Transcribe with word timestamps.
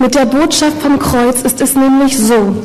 Mit 0.00 0.14
der 0.14 0.24
Botschaft 0.24 0.80
vom 0.80 0.98
Kreuz 0.98 1.42
ist 1.42 1.60
es 1.60 1.74
nämlich 1.74 2.16
so. 2.16 2.56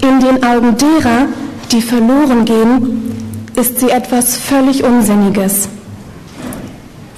In 0.00 0.20
den 0.20 0.42
Augen 0.42 0.74
derer, 0.74 1.28
die 1.70 1.82
verloren 1.82 2.46
gehen, 2.46 3.50
ist 3.56 3.78
sie 3.78 3.90
etwas 3.90 4.38
völlig 4.38 4.82
Unsinniges. 4.84 5.68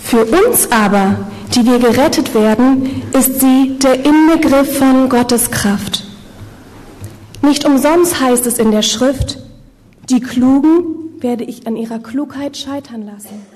Für 0.02 0.24
uns 0.24 0.72
aber, 0.72 1.28
die 1.54 1.64
wir 1.64 1.78
gerettet 1.78 2.34
werden, 2.34 3.04
ist 3.12 3.38
sie 3.38 3.78
der 3.80 4.04
Inbegriff 4.04 4.76
von 4.76 5.08
Gottes 5.08 5.52
Kraft. 5.52 6.02
Nicht 7.42 7.64
umsonst 7.64 8.20
heißt 8.20 8.44
es 8.46 8.58
in 8.58 8.72
der 8.72 8.82
Schrift, 8.82 9.38
die 10.10 10.20
Klugen 10.20 11.20
werde 11.20 11.44
ich 11.44 11.68
an 11.68 11.76
ihrer 11.76 12.00
Klugheit 12.00 12.56
scheitern 12.56 13.06
lassen. 13.06 13.46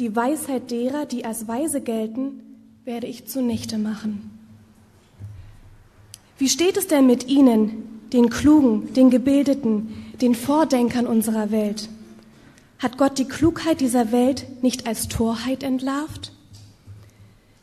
Die 0.00 0.16
Weisheit 0.16 0.72
derer, 0.72 1.06
die 1.06 1.24
als 1.24 1.46
weise 1.46 1.80
gelten, 1.80 2.53
werde 2.84 3.06
ich 3.06 3.26
zunichte 3.26 3.78
machen. 3.78 4.30
Wie 6.36 6.50
steht 6.50 6.76
es 6.76 6.86
denn 6.86 7.06
mit 7.06 7.28
Ihnen, 7.28 8.08
den 8.12 8.28
Klugen, 8.28 8.92
den 8.92 9.08
Gebildeten, 9.08 10.12
den 10.20 10.34
Vordenkern 10.34 11.06
unserer 11.06 11.50
Welt? 11.50 11.88
Hat 12.78 12.98
Gott 12.98 13.18
die 13.18 13.24
Klugheit 13.24 13.80
dieser 13.80 14.12
Welt 14.12 14.62
nicht 14.62 14.86
als 14.86 15.08
Torheit 15.08 15.62
entlarvt? 15.62 16.32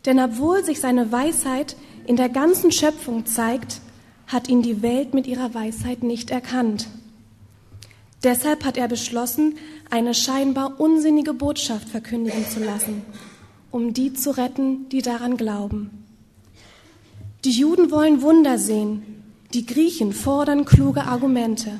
Denn 0.07 0.20
obwohl 0.20 0.63
sich 0.63 0.79
seine 0.79 1.12
Weisheit 1.12 1.76
in 2.07 2.15
der 2.15 2.29
ganzen 2.29 2.71
Schöpfung 2.71 3.27
zeigt, 3.27 3.79
hat 4.26 4.49
ihn 4.49 4.63
die 4.63 4.81
Welt 4.81 5.13
mit 5.13 5.27
ihrer 5.27 5.53
Weisheit 5.53 6.01
nicht 6.01 6.31
erkannt. 6.31 6.88
Deshalb 8.23 8.65
hat 8.65 8.77
er 8.77 8.88
beschlossen, 8.88 9.55
eine 9.91 10.15
scheinbar 10.15 10.79
unsinnige 10.79 11.34
Botschaft 11.34 11.90
verkündigen 11.90 12.48
zu 12.49 12.63
lassen, 12.63 13.03
um 13.71 13.93
die 13.93 14.13
zu 14.13 14.31
retten, 14.31 14.89
die 14.89 15.02
daran 15.02 15.38
glauben. 15.38 16.05
Die 17.43 17.52
Juden 17.52 17.89
wollen 17.89 18.21
Wunder 18.21 18.57
sehen, 18.57 19.23
die 19.54 19.65
Griechen 19.65 20.13
fordern 20.13 20.65
kluge 20.65 21.05
Argumente. 21.05 21.79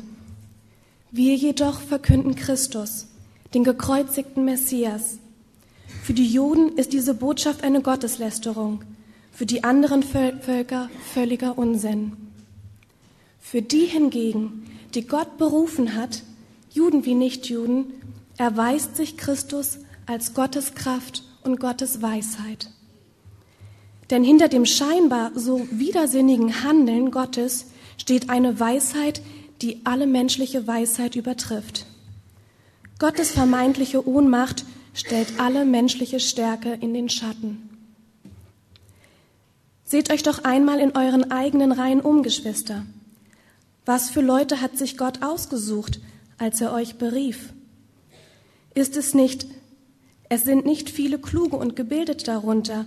Wir 1.12 1.36
jedoch 1.36 1.80
verkünden 1.80 2.36
Christus, 2.36 3.08
den 3.54 3.64
gekreuzigten 3.64 4.44
Messias. 4.44 5.20
Für 6.04 6.14
die 6.14 6.28
Juden 6.28 6.78
ist 6.78 6.94
diese 6.94 7.14
Botschaft 7.14 7.64
eine 7.64 7.82
Gotteslästerung, 7.82 8.84
für 9.32 9.46
die 9.46 9.64
anderen 9.64 10.04
Völker 10.04 10.90
völliger 11.14 11.58
Unsinn. 11.58 12.14
Für 13.40 13.62
die 13.62 13.86
hingegen, 13.86 14.66
die 14.96 15.06
Gott 15.06 15.38
berufen 15.38 15.96
hat, 15.96 16.24
Juden 16.72 17.06
wie 17.06 17.16
Nichtjuden, 17.16 17.94
erweist 18.38 18.96
sich 18.96 19.18
Christus 19.18 19.80
als 20.06 20.34
Gottes 20.34 20.74
Kraft 20.74 21.24
und 21.44 21.60
Gottes 21.60 22.02
Weisheit. 22.02 22.70
Denn 24.10 24.24
hinter 24.24 24.50
dem 24.50 24.66
scheinbar 24.66 25.32
so 25.36 25.68
widersinnigen 25.72 26.64
Handeln 26.64 27.12
Gottes 27.12 27.68
steht 27.98 28.30
eine 28.30 28.60
Weisheit, 28.60 29.22
die 29.62 29.82
alle 29.86 30.08
menschliche 30.08 30.68
Weisheit 30.68 31.16
übertrifft. 31.16 31.86
Gottes 33.00 33.32
vermeintliche 33.32 34.08
Ohnmacht 34.08 34.66
stellt 34.94 35.40
alle 35.40 35.66
menschliche 35.66 36.20
Stärke 36.20 36.74
in 36.74 36.94
den 36.94 37.10
Schatten. 37.10 37.70
Seht 39.84 40.12
euch 40.12 40.24
doch 40.24 40.44
einmal 40.44 40.80
in 40.80 40.96
euren 40.96 41.32
eigenen 41.32 41.72
Reihen 41.72 42.02
um, 42.02 42.24
Geschwister. 42.24 42.86
Was 43.86 44.10
für 44.10 44.22
Leute 44.22 44.62
hat 44.62 44.78
sich 44.78 44.98
Gott 44.98 45.24
ausgesucht, 45.24 46.00
als 46.38 46.62
er 46.62 46.74
euch 46.74 46.96
berief? 46.96 47.54
Ist 48.74 48.96
es 48.96 49.14
nicht, 49.14 49.48
es 50.32 50.46
sind 50.46 50.66
nicht 50.66 50.90
viele 50.90 51.20
kluge 51.20 51.58
und 51.58 51.76
gebildete 51.76 52.24
darunter, 52.24 52.86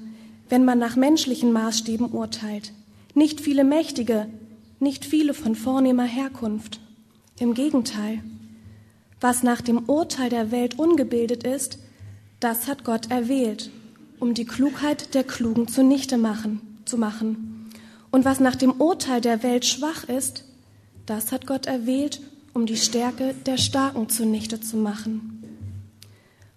wenn 0.48 0.64
man 0.64 0.78
nach 0.78 0.96
menschlichen 0.96 1.52
Maßstäben 1.52 2.06
urteilt. 2.06 2.72
Nicht 3.12 3.38
viele 3.38 3.64
Mächtige, 3.64 4.28
nicht 4.80 5.04
viele 5.04 5.34
von 5.34 5.54
vornehmer 5.54 6.04
Herkunft. 6.04 6.80
Im 7.38 7.52
Gegenteil. 7.52 8.20
Was 9.20 9.42
nach 9.42 9.60
dem 9.60 9.90
Urteil 9.90 10.30
der 10.30 10.52
Welt 10.52 10.78
ungebildet 10.78 11.44
ist, 11.44 11.80
das 12.40 12.66
hat 12.66 12.82
Gott 12.82 13.10
erwählt, 13.10 13.70
um 14.20 14.32
die 14.32 14.46
Klugheit 14.46 15.12
der 15.14 15.24
Klugen 15.24 15.68
zunichte 15.68 16.16
machen, 16.16 16.62
zu 16.86 16.96
machen. 16.96 17.68
Und 18.10 18.24
was 18.24 18.40
nach 18.40 18.56
dem 18.56 18.72
Urteil 18.80 19.20
der 19.20 19.42
Welt 19.42 19.66
schwach 19.66 20.04
ist, 20.04 20.44
das 21.04 21.30
hat 21.30 21.46
Gott 21.46 21.66
erwählt, 21.66 22.22
um 22.54 22.64
die 22.64 22.78
Stärke 22.78 23.34
der 23.44 23.58
Starken 23.58 24.08
zunichte 24.08 24.62
zu 24.62 24.78
machen. 24.78 25.33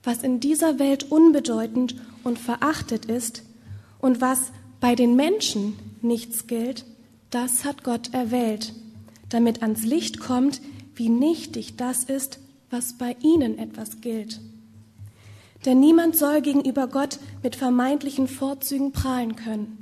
Was 0.07 0.23
in 0.23 0.39
dieser 0.39 0.79
Welt 0.79 1.11
unbedeutend 1.11 1.97
und 2.23 2.39
verachtet 2.39 3.03
ist 3.07 3.43
und 3.99 4.21
was 4.21 4.53
bei 4.79 4.95
den 4.95 5.17
Menschen 5.17 5.77
nichts 6.01 6.47
gilt, 6.47 6.85
das 7.29 7.65
hat 7.65 7.83
Gott 7.83 8.13
erwählt, 8.13 8.71
damit 9.27 9.61
ans 9.63 9.83
Licht 9.83 10.21
kommt, 10.21 10.61
wie 10.95 11.09
nichtig 11.09 11.75
das 11.75 12.05
ist, 12.05 12.39
was 12.69 12.93
bei 12.93 13.17
ihnen 13.19 13.59
etwas 13.59 13.99
gilt. 13.99 14.39
Denn 15.65 15.81
niemand 15.81 16.15
soll 16.15 16.39
gegenüber 16.41 16.87
Gott 16.87 17.19
mit 17.43 17.57
vermeintlichen 17.57 18.29
Vorzügen 18.29 18.93
prahlen 18.93 19.35
können. 19.35 19.77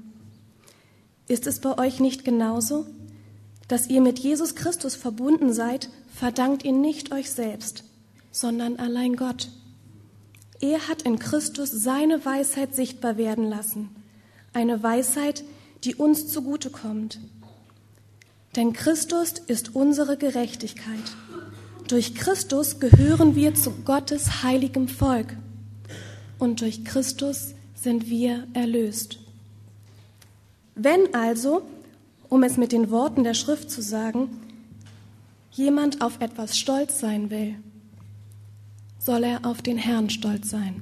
Ist 1.28 1.46
es 1.46 1.59
bei 1.59 1.78
euch 1.78 2.00
nicht 2.00 2.25
genauso? 2.25 2.88
Dass 3.68 3.88
ihr 3.92 4.02
mit 4.02 4.18
Jesus 4.18 4.56
Christus 4.56 4.96
verbunden 4.96 5.53
seid, 5.53 5.92
verdankt 6.12 6.66
ihr 6.66 6.74
nicht 6.74 7.12
euch 7.12 7.30
selbst, 7.30 7.84
sondern 8.31 8.78
allein 8.78 9.18
Gott. 9.18 9.50
Er 10.72 10.88
hat 10.88 11.03
in 11.03 11.20
Christus 11.20 11.70
seine 11.70 12.26
Weisheit 12.26 12.74
sichtbar 12.74 13.18
werden 13.18 13.48
lassen, 13.48 13.90
eine 14.52 14.81
Weisheit, 14.81 15.44
die 15.84 15.94
uns 15.94 16.28
zugute 16.28 16.72
kommt. 16.72 17.20
Denn 18.56 18.74
Christus 18.74 19.34
ist 19.46 19.75
unsere 19.75 20.18
Gerechtigkeit. 20.18 21.16
Durch 21.88 22.16
Christus 22.16 22.80
gehören 22.80 23.36
wir 23.36 23.54
zu 23.54 23.70
Gottes 23.86 24.42
heiligem 24.42 24.88
Volk 24.88 25.38
und 26.40 26.62
durch 26.62 26.84
Christus 26.84 27.54
sind 27.75 28.09
wir 28.09 28.48
erlöst. 28.54 29.20
Wenn 30.74 31.14
also, 31.14 31.62
um 32.28 32.42
es 32.42 32.58
mit 32.58 32.72
den 32.72 32.90
Worten 32.90 33.24
der 33.24 33.36
Schrift 33.36 33.70
zu 33.70 33.84
sagen, 33.84 34.30
jemand 35.52 36.02
auf 36.02 36.22
etwas 36.22 36.58
stolz 36.58 37.00
sein 37.00 37.30
will, 37.30 37.54
soll 39.06 39.24
er 39.24 39.46
auf 39.46 39.62
den 39.62 39.78
Herrn 39.78 40.10
stolz 40.10 40.50
sein. 40.50 40.82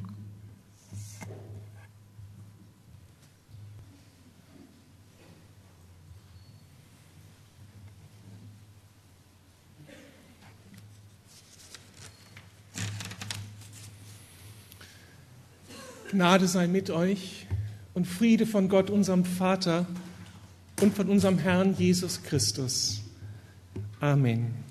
Gnade 16.11 16.47
sei 16.47 16.67
mit 16.67 16.91
euch 16.91 17.47
und 17.93 18.07
Friede 18.07 18.45
von 18.45 18.69
Gott, 18.69 18.89
unserem 18.89 19.25
Vater 19.25 19.85
und 20.79 20.93
von 20.93 21.09
unserem 21.09 21.39
Herrn 21.39 21.75
Jesus 21.75 22.21
Christus. 22.23 23.01
Amen. 23.99 24.62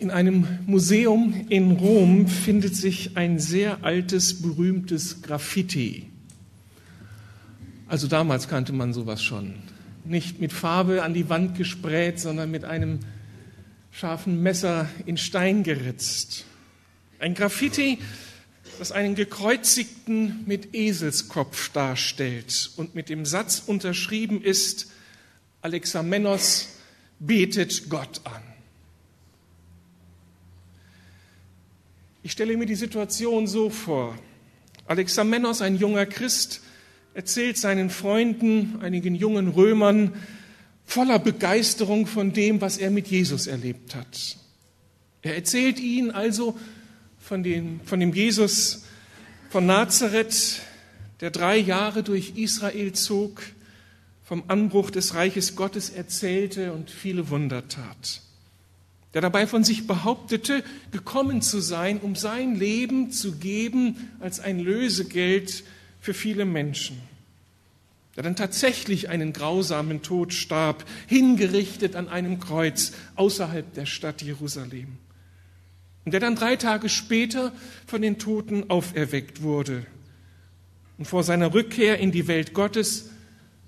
In 0.00 0.10
einem 0.10 0.46
Museum 0.64 1.44
in 1.50 1.72
Rom 1.72 2.26
findet 2.26 2.74
sich 2.74 3.18
ein 3.18 3.38
sehr 3.38 3.84
altes, 3.84 4.40
berühmtes 4.40 5.20
Graffiti. 5.20 6.08
Also 7.86 8.08
damals 8.08 8.48
kannte 8.48 8.72
man 8.72 8.94
sowas 8.94 9.22
schon. 9.22 9.56
Nicht 10.06 10.40
mit 10.40 10.54
Farbe 10.54 11.02
an 11.02 11.12
die 11.12 11.28
Wand 11.28 11.58
gespräht, 11.58 12.18
sondern 12.18 12.50
mit 12.50 12.64
einem 12.64 13.00
scharfen 13.90 14.42
Messer 14.42 14.88
in 15.04 15.18
Stein 15.18 15.64
geritzt. 15.64 16.46
Ein 17.18 17.34
Graffiti, 17.34 17.98
das 18.78 18.92
einen 18.92 19.14
gekreuzigten 19.14 20.44
mit 20.46 20.74
Eselskopf 20.74 21.68
darstellt 21.72 22.70
und 22.78 22.94
mit 22.94 23.10
dem 23.10 23.26
Satz 23.26 23.62
unterschrieben 23.66 24.40
ist, 24.40 24.90
Alexamenos 25.60 26.68
betet 27.18 27.90
Gott 27.90 28.22
an. 28.24 28.49
Ich 32.22 32.32
stelle 32.32 32.56
mir 32.56 32.66
die 32.66 32.74
Situation 32.74 33.46
so 33.46 33.70
vor. 33.70 34.16
Alexamenos, 34.86 35.62
ein 35.62 35.76
junger 35.76 36.04
Christ, 36.04 36.60
erzählt 37.14 37.56
seinen 37.56 37.88
Freunden, 37.88 38.78
einigen 38.82 39.14
jungen 39.14 39.48
Römern, 39.48 40.12
voller 40.84 41.18
Begeisterung 41.18 42.06
von 42.06 42.32
dem, 42.32 42.60
was 42.60 42.76
er 42.76 42.90
mit 42.90 43.06
Jesus 43.06 43.46
erlebt 43.46 43.94
hat. 43.94 44.36
Er 45.22 45.34
erzählt 45.34 45.78
ihnen 45.78 46.10
also 46.10 46.58
von, 47.18 47.42
den, 47.42 47.80
von 47.84 48.00
dem 48.00 48.12
Jesus 48.12 48.84
von 49.48 49.66
Nazareth, 49.66 50.60
der 51.20 51.30
drei 51.30 51.56
Jahre 51.56 52.02
durch 52.02 52.32
Israel 52.36 52.92
zog, 52.92 53.42
vom 54.22 54.44
Anbruch 54.48 54.90
des 54.90 55.14
Reiches 55.14 55.56
Gottes 55.56 55.90
erzählte 55.90 56.72
und 56.72 56.90
viele 56.90 57.30
Wunder 57.30 57.66
tat. 57.68 58.22
Der 59.14 59.22
dabei 59.22 59.46
von 59.46 59.64
sich 59.64 59.86
behauptete, 59.86 60.62
gekommen 60.92 61.42
zu 61.42 61.60
sein, 61.60 61.98
um 61.98 62.14
sein 62.14 62.54
Leben 62.54 63.10
zu 63.10 63.32
geben 63.32 64.10
als 64.20 64.40
ein 64.40 64.60
Lösegeld 64.60 65.64
für 66.00 66.14
viele 66.14 66.44
Menschen, 66.44 66.98
der 68.16 68.22
dann 68.22 68.36
tatsächlich 68.36 69.08
einen 69.08 69.32
grausamen 69.32 70.02
Tod 70.02 70.32
starb, 70.32 70.84
hingerichtet 71.06 71.96
an 71.96 72.08
einem 72.08 72.38
Kreuz 72.38 72.92
außerhalb 73.16 73.74
der 73.74 73.86
Stadt 73.86 74.22
Jerusalem, 74.22 74.98
und 76.04 76.12
der 76.12 76.20
dann 76.20 76.36
drei 76.36 76.56
Tage 76.56 76.88
später 76.88 77.52
von 77.86 78.02
den 78.02 78.18
Toten 78.18 78.70
auferweckt 78.70 79.42
wurde 79.42 79.84
und 80.98 81.04
vor 81.04 81.24
seiner 81.24 81.52
Rückkehr 81.52 81.98
in 81.98 82.12
die 82.12 82.26
Welt 82.28 82.54
Gottes 82.54 83.10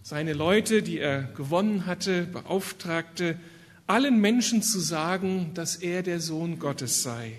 seine 0.02 0.32
Leute, 0.32 0.82
die 0.82 0.98
er 0.98 1.22
gewonnen 1.22 1.86
hatte, 1.86 2.24
beauftragte, 2.24 3.38
allen 3.86 4.20
Menschen 4.20 4.62
zu 4.62 4.80
sagen, 4.80 5.52
dass 5.54 5.76
er 5.76 6.02
der 6.02 6.20
Sohn 6.20 6.58
Gottes 6.58 7.02
sei, 7.02 7.32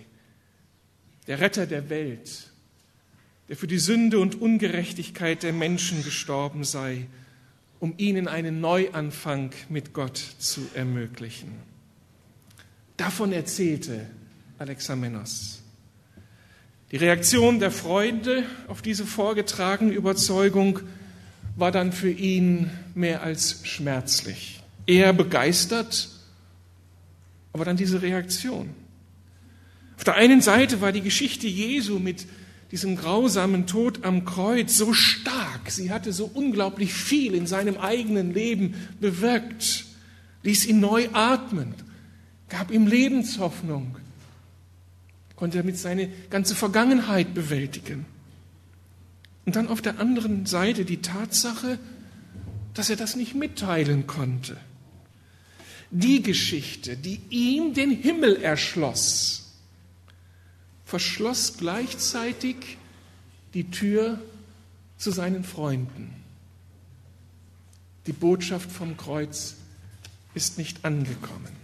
der 1.27 1.39
Retter 1.39 1.65
der 1.65 1.89
Welt, 1.89 2.51
der 3.49 3.57
für 3.57 3.67
die 3.67 3.79
Sünde 3.79 4.19
und 4.19 4.39
Ungerechtigkeit 4.41 5.43
der 5.43 5.53
Menschen 5.53 6.03
gestorben 6.03 6.63
sei, 6.63 7.07
um 7.79 7.93
ihnen 7.97 8.27
einen 8.27 8.61
Neuanfang 8.61 9.51
mit 9.69 9.93
Gott 9.93 10.17
zu 10.39 10.61
ermöglichen. 10.73 11.51
Davon 12.97 13.33
erzählte 13.33 14.07
Alexamenos. 14.57 15.61
Die 16.91 16.97
Reaktion 16.97 17.59
der 17.59 17.71
Freunde 17.71 18.43
auf 18.67 18.81
diese 18.81 19.05
vorgetragene 19.05 19.91
Überzeugung 19.91 20.79
war 21.55 21.71
dann 21.71 21.91
für 21.91 22.11
ihn 22.11 22.69
mehr 22.93 23.23
als 23.23 23.67
schmerzlich. 23.67 24.61
Er 24.85 25.11
begeistert 25.11 26.09
aber 27.53 27.65
dann 27.65 27.77
diese 27.77 28.01
Reaktion. 28.01 28.69
Auf 29.95 30.03
der 30.03 30.15
einen 30.15 30.41
Seite 30.41 30.81
war 30.81 30.91
die 30.91 31.01
Geschichte 31.01 31.47
Jesu 31.47 31.99
mit 31.99 32.25
diesem 32.71 32.95
grausamen 32.95 33.67
Tod 33.67 34.03
am 34.03 34.25
Kreuz 34.25 34.75
so 34.75 34.93
stark, 34.93 35.69
sie 35.69 35.91
hatte 35.91 36.11
so 36.11 36.29
unglaublich 36.33 36.91
viel 36.91 37.35
in 37.35 37.45
seinem 37.45 37.77
eigenen 37.77 38.33
Leben 38.33 38.73
bewirkt, 38.99 39.85
ließ 40.41 40.65
ihn 40.65 40.79
neu 40.79 41.07
atmen, 41.13 41.75
gab 42.49 42.71
ihm 42.71 42.87
Lebenshoffnung, 42.87 43.95
konnte 45.35 45.59
damit 45.59 45.77
seine 45.77 46.09
ganze 46.31 46.55
Vergangenheit 46.55 47.35
bewältigen. 47.35 48.07
Und 49.45 49.55
dann 49.55 49.67
auf 49.67 49.81
der 49.81 49.99
anderen 49.99 50.47
Seite 50.47 50.83
die 50.83 51.01
Tatsache, 51.01 51.77
dass 52.73 52.89
er 52.89 52.95
das 52.95 53.15
nicht 53.15 53.35
mitteilen 53.35 54.07
konnte 54.07 54.57
die 55.93 56.23
Geschichte, 56.23 56.97
die 56.97 57.21
ihm 57.29 57.75
den 57.75 57.91
Himmel 57.91 58.41
erschloss, 58.41 59.53
verschloss 60.85 61.57
gleichzeitig 61.57 62.77
die 63.53 63.69
Tür 63.69 64.19
zu 64.97 65.11
seinen 65.11 65.43
Freunden. 65.43 66.15
Die 68.07 68.11
Botschaft 68.11 68.71
vom 68.71 68.97
Kreuz 68.97 69.55
ist 70.33 70.57
nicht 70.57 70.83
angekommen. 70.83 71.63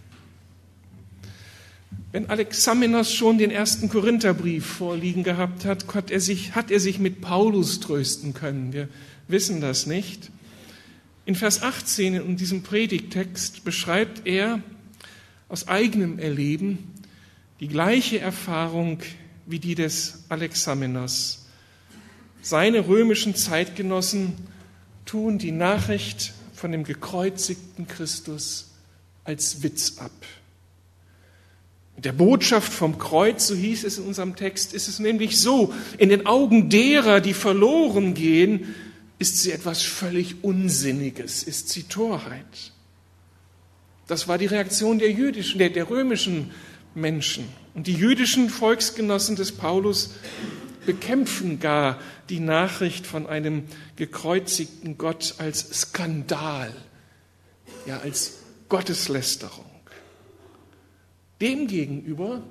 Wenn 2.11 2.29
Alexamenos 2.29 3.11
schon 3.11 3.39
den 3.39 3.49
ersten 3.49 3.89
Korintherbrief 3.89 4.65
vorliegen 4.65 5.23
gehabt 5.23 5.65
hat, 5.65 5.91
hat 5.95 6.11
er, 6.11 6.19
sich, 6.19 6.53
hat 6.53 6.69
er 6.69 6.79
sich 6.79 6.99
mit 6.99 7.21
Paulus 7.21 7.79
trösten 7.79 8.35
können. 8.35 8.73
Wir 8.73 8.89
wissen 9.27 9.59
das 9.59 9.87
nicht. 9.87 10.29
In 11.29 11.35
Vers 11.35 11.61
18 11.61 12.15
in 12.15 12.37
diesem 12.37 12.63
Predigtext 12.63 13.63
beschreibt 13.63 14.25
er 14.25 14.63
aus 15.47 15.67
eigenem 15.67 16.17
Erleben 16.17 16.95
die 17.59 17.67
gleiche 17.67 18.19
Erfahrung 18.19 18.97
wie 19.45 19.59
die 19.59 19.75
des 19.75 20.23
Alexamenos. 20.29 21.45
Seine 22.41 22.87
römischen 22.87 23.35
Zeitgenossen 23.35 24.33
tun 25.05 25.37
die 25.37 25.51
Nachricht 25.51 26.33
von 26.55 26.71
dem 26.71 26.83
gekreuzigten 26.83 27.87
Christus 27.87 28.71
als 29.23 29.61
Witz 29.61 29.99
ab. 29.99 30.25
Mit 31.95 32.05
der 32.05 32.13
Botschaft 32.13 32.73
vom 32.73 32.97
Kreuz, 32.97 33.45
so 33.45 33.53
hieß 33.53 33.83
es 33.83 33.99
in 33.99 34.05
unserem 34.05 34.35
Text, 34.35 34.73
ist 34.73 34.87
es 34.87 34.97
nämlich 34.97 35.39
so, 35.39 35.75
in 35.99 36.09
den 36.09 36.25
Augen 36.25 36.71
derer, 36.71 37.21
die 37.21 37.35
verloren 37.35 38.15
gehen, 38.15 38.73
ist 39.19 39.37
sie 39.37 39.51
etwas 39.51 39.83
völlig 39.83 40.43
Unsinniges, 40.43 41.43
ist 41.43 41.69
sie 41.69 41.83
Torheit. 41.83 42.71
Das 44.07 44.27
war 44.27 44.37
die 44.37 44.47
Reaktion 44.47 44.97
der 44.97 45.11
jüdischen, 45.11 45.59
der, 45.59 45.69
der 45.69 45.89
römischen 45.89 46.51
Menschen. 46.95 47.47
Und 47.75 47.85
die 47.85 47.93
jüdischen 47.93 48.49
Volksgenossen 48.49 49.35
des 49.35 49.51
Paulus 49.51 50.15
bekämpfen 50.85 51.59
gar 51.59 51.99
die 52.29 52.39
Nachricht 52.39 53.05
von 53.05 53.27
einem 53.27 53.65
gekreuzigten 53.97 54.97
Gott 54.97 55.35
als 55.37 55.81
Skandal, 55.81 56.73
ja, 57.85 57.99
als 57.99 58.39
Gotteslästerung. 58.69 59.65
Demgegenüber 61.41 62.41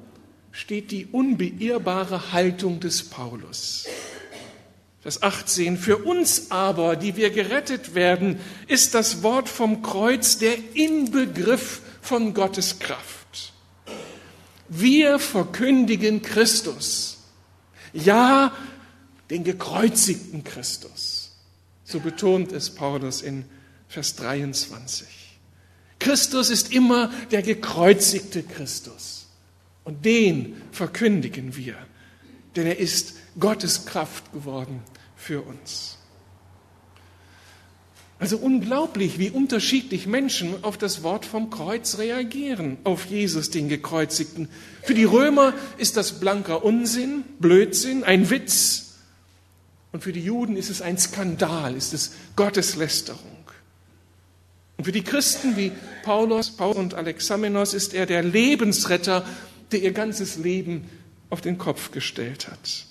steht 0.52 0.90
die 0.90 1.06
unbeirrbare 1.06 2.32
Haltung 2.32 2.80
des 2.80 3.02
Paulus. 3.02 3.86
Vers 5.08 5.22
18, 5.22 5.78
für 5.78 5.96
uns 5.96 6.50
aber, 6.50 6.94
die 6.94 7.16
wir 7.16 7.30
gerettet 7.30 7.94
werden, 7.94 8.38
ist 8.66 8.92
das 8.92 9.22
Wort 9.22 9.48
vom 9.48 9.80
Kreuz 9.80 10.36
der 10.36 10.54
Inbegriff 10.74 11.80
von 12.02 12.34
Gottes 12.34 12.78
Kraft. 12.78 13.54
Wir 14.68 15.18
verkündigen 15.18 16.20
Christus, 16.20 17.20
ja, 17.94 18.52
den 19.30 19.44
gekreuzigten 19.44 20.44
Christus. 20.44 21.30
So 21.84 22.00
betont 22.00 22.52
es 22.52 22.68
Paulus 22.68 23.22
in 23.22 23.46
Vers 23.88 24.14
23. 24.16 25.06
Christus 25.98 26.50
ist 26.50 26.70
immer 26.70 27.10
der 27.30 27.40
gekreuzigte 27.40 28.42
Christus. 28.42 29.26
Und 29.84 30.04
den 30.04 30.60
verkündigen 30.70 31.56
wir, 31.56 31.76
denn 32.56 32.66
er 32.66 32.78
ist 32.78 33.14
Gottes 33.40 33.86
Kraft 33.86 34.34
geworden 34.34 34.82
für 35.18 35.42
uns. 35.42 35.98
Also 38.20 38.36
unglaublich, 38.36 39.18
wie 39.18 39.30
unterschiedlich 39.30 40.06
Menschen 40.06 40.64
auf 40.64 40.76
das 40.76 41.02
Wort 41.02 41.24
vom 41.24 41.50
Kreuz 41.50 41.98
reagieren, 41.98 42.78
auf 42.82 43.04
Jesus, 43.06 43.50
den 43.50 43.68
Gekreuzigten. 43.68 44.48
Für 44.82 44.94
die 44.94 45.04
Römer 45.04 45.52
ist 45.76 45.96
das 45.96 46.18
blanker 46.18 46.64
Unsinn, 46.64 47.22
Blödsinn, 47.38 48.02
ein 48.02 48.28
Witz. 48.30 48.96
Und 49.92 50.02
für 50.02 50.12
die 50.12 50.22
Juden 50.22 50.56
ist 50.56 50.68
es 50.68 50.82
ein 50.82 50.98
Skandal, 50.98 51.76
ist 51.76 51.94
es 51.94 52.12
Gotteslästerung. 52.34 53.38
Und 54.76 54.84
für 54.84 54.92
die 54.92 55.04
Christen 55.04 55.56
wie 55.56 55.72
Paulus, 56.02 56.50
Paulus 56.50 56.78
und 56.78 56.94
Alexamenos 56.94 57.72
ist 57.72 57.94
er 57.94 58.06
der 58.06 58.22
Lebensretter, 58.22 59.24
der 59.70 59.82
ihr 59.82 59.92
ganzes 59.92 60.36
Leben 60.36 60.88
auf 61.30 61.40
den 61.40 61.56
Kopf 61.56 61.92
gestellt 61.92 62.48
hat. 62.48 62.87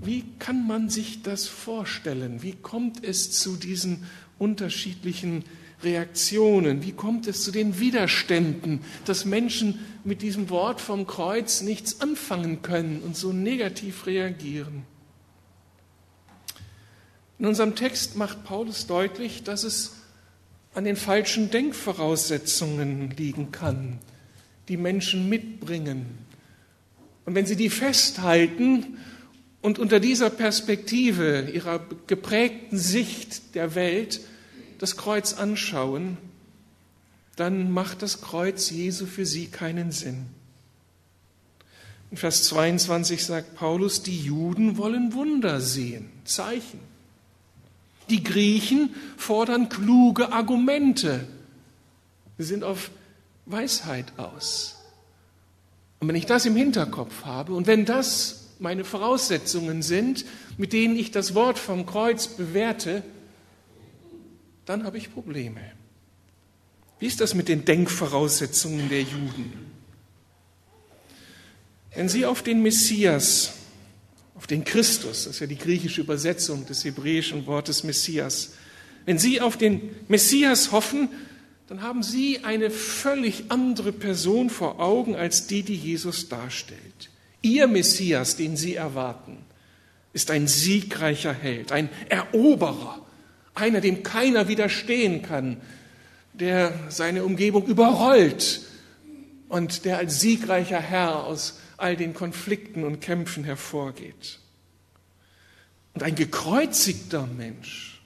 Wie 0.00 0.24
kann 0.38 0.66
man 0.66 0.88
sich 0.88 1.22
das 1.22 1.46
vorstellen? 1.46 2.42
Wie 2.42 2.52
kommt 2.52 3.02
es 3.02 3.32
zu 3.32 3.56
diesen 3.56 4.04
unterschiedlichen 4.38 5.44
Reaktionen? 5.82 6.82
Wie 6.82 6.92
kommt 6.92 7.26
es 7.26 7.42
zu 7.42 7.50
den 7.50 7.78
Widerständen, 7.78 8.80
dass 9.04 9.24
Menschen 9.24 9.78
mit 10.04 10.22
diesem 10.22 10.50
Wort 10.50 10.80
vom 10.80 11.06
Kreuz 11.06 11.62
nichts 11.62 12.00
anfangen 12.00 12.62
können 12.62 13.00
und 13.00 13.16
so 13.16 13.32
negativ 13.32 14.06
reagieren? 14.06 14.84
In 17.38 17.46
unserem 17.46 17.74
Text 17.74 18.16
macht 18.16 18.44
Paulus 18.44 18.86
deutlich, 18.86 19.42
dass 19.42 19.64
es 19.64 19.96
an 20.74 20.84
den 20.84 20.96
falschen 20.96 21.50
Denkvoraussetzungen 21.50 23.10
liegen 23.10 23.50
kann, 23.50 23.98
die 24.68 24.76
Menschen 24.76 25.28
mitbringen. 25.28 26.18
Und 27.24 27.34
wenn 27.34 27.46
sie 27.46 27.56
die 27.56 27.70
festhalten 27.70 28.98
und 29.66 29.80
unter 29.80 29.98
dieser 29.98 30.30
Perspektive 30.30 31.50
ihrer 31.52 31.80
geprägten 32.06 32.78
Sicht 32.78 33.56
der 33.56 33.74
Welt 33.74 34.20
das 34.78 34.96
Kreuz 34.96 35.32
anschauen, 35.32 36.18
dann 37.34 37.72
macht 37.72 38.00
das 38.02 38.20
Kreuz 38.20 38.70
Jesu 38.70 39.06
für 39.06 39.26
sie 39.26 39.48
keinen 39.48 39.90
Sinn. 39.90 40.26
In 42.12 42.16
Vers 42.16 42.44
22 42.44 43.26
sagt 43.26 43.56
Paulus, 43.56 44.04
die 44.04 44.16
Juden 44.16 44.76
wollen 44.76 45.14
Wunder 45.14 45.60
sehen, 45.60 46.10
Zeichen. 46.24 46.78
Die 48.08 48.22
Griechen 48.22 48.94
fordern 49.16 49.68
kluge 49.68 50.30
Argumente. 50.30 51.26
Sie 52.38 52.44
sind 52.44 52.62
auf 52.62 52.92
Weisheit 53.46 54.12
aus. 54.16 54.76
Und 55.98 56.06
wenn 56.06 56.14
ich 56.14 56.26
das 56.26 56.46
im 56.46 56.54
Hinterkopf 56.54 57.24
habe 57.24 57.52
und 57.52 57.66
wenn 57.66 57.84
das 57.84 58.45
meine 58.58 58.84
Voraussetzungen 58.84 59.82
sind, 59.82 60.24
mit 60.56 60.72
denen 60.72 60.96
ich 60.96 61.10
das 61.10 61.34
Wort 61.34 61.58
vom 61.58 61.86
Kreuz 61.86 62.28
bewerte, 62.28 63.02
dann 64.64 64.84
habe 64.84 64.98
ich 64.98 65.12
Probleme. 65.12 65.60
Wie 66.98 67.06
ist 67.06 67.20
das 67.20 67.34
mit 67.34 67.48
den 67.48 67.64
Denkvoraussetzungen 67.64 68.88
der 68.88 69.02
Juden? 69.02 69.52
Wenn 71.94 72.08
sie 72.08 72.26
auf 72.26 72.42
den 72.42 72.62
Messias, 72.62 73.52
auf 74.34 74.46
den 74.46 74.64
Christus, 74.64 75.24
das 75.24 75.34
ist 75.34 75.40
ja 75.40 75.46
die 75.46 75.56
griechische 75.56 76.00
Übersetzung 76.00 76.66
des 76.66 76.84
hebräischen 76.84 77.46
Wortes 77.46 77.84
Messias, 77.84 78.52
wenn 79.04 79.18
sie 79.18 79.40
auf 79.40 79.56
den 79.56 79.94
Messias 80.08 80.72
hoffen, 80.72 81.08
dann 81.68 81.82
haben 81.82 82.02
sie 82.02 82.44
eine 82.44 82.70
völlig 82.70 83.44
andere 83.50 83.92
Person 83.92 84.50
vor 84.50 84.80
Augen 84.80 85.16
als 85.16 85.46
die, 85.46 85.62
die 85.62 85.74
Jesus 85.74 86.28
darstellt. 86.28 87.10
Ihr 87.46 87.68
Messias, 87.68 88.34
den 88.34 88.56
sie 88.56 88.74
erwarten, 88.74 89.38
ist 90.12 90.32
ein 90.32 90.48
siegreicher 90.48 91.32
Held, 91.32 91.70
ein 91.70 91.88
Eroberer, 92.08 93.06
einer, 93.54 93.80
dem 93.80 94.02
keiner 94.02 94.48
widerstehen 94.48 95.22
kann, 95.22 95.60
der 96.32 96.72
seine 96.88 97.24
Umgebung 97.24 97.64
überrollt 97.66 98.62
und 99.48 99.84
der 99.84 99.98
als 99.98 100.20
siegreicher 100.20 100.80
Herr 100.80 101.24
aus 101.24 101.60
all 101.76 101.96
den 101.96 102.14
Konflikten 102.14 102.82
und 102.82 103.00
Kämpfen 103.00 103.44
hervorgeht. 103.44 104.40
Und 105.94 106.02
ein 106.02 106.16
gekreuzigter 106.16 107.28
Mensch, 107.28 108.02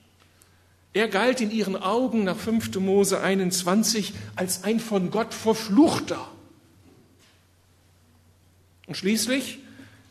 er 0.92 1.08
galt 1.08 1.40
in 1.40 1.50
ihren 1.50 1.76
Augen 1.76 2.24
nach 2.24 2.36
5. 2.36 2.74
Mose 2.76 3.22
21 3.22 4.12
als 4.36 4.64
ein 4.64 4.80
von 4.80 5.10
Gott 5.10 5.32
verfluchter. 5.32 6.28
Und 8.90 8.96
schließlich 8.96 9.60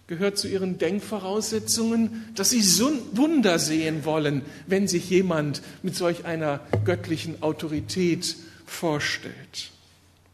gehört 0.07 0.37
zu 0.37 0.47
ihren 0.47 0.77
Denkvoraussetzungen, 0.77 2.31
dass 2.33 2.51
sie 2.51 2.63
Wunder 3.11 3.59
sehen 3.59 4.05
wollen, 4.05 4.41
wenn 4.67 4.87
sich 4.87 5.09
jemand 5.09 5.61
mit 5.83 5.97
solch 5.97 6.23
einer 6.23 6.61
göttlichen 6.85 7.43
Autorität 7.43 8.37
vorstellt. 8.65 9.71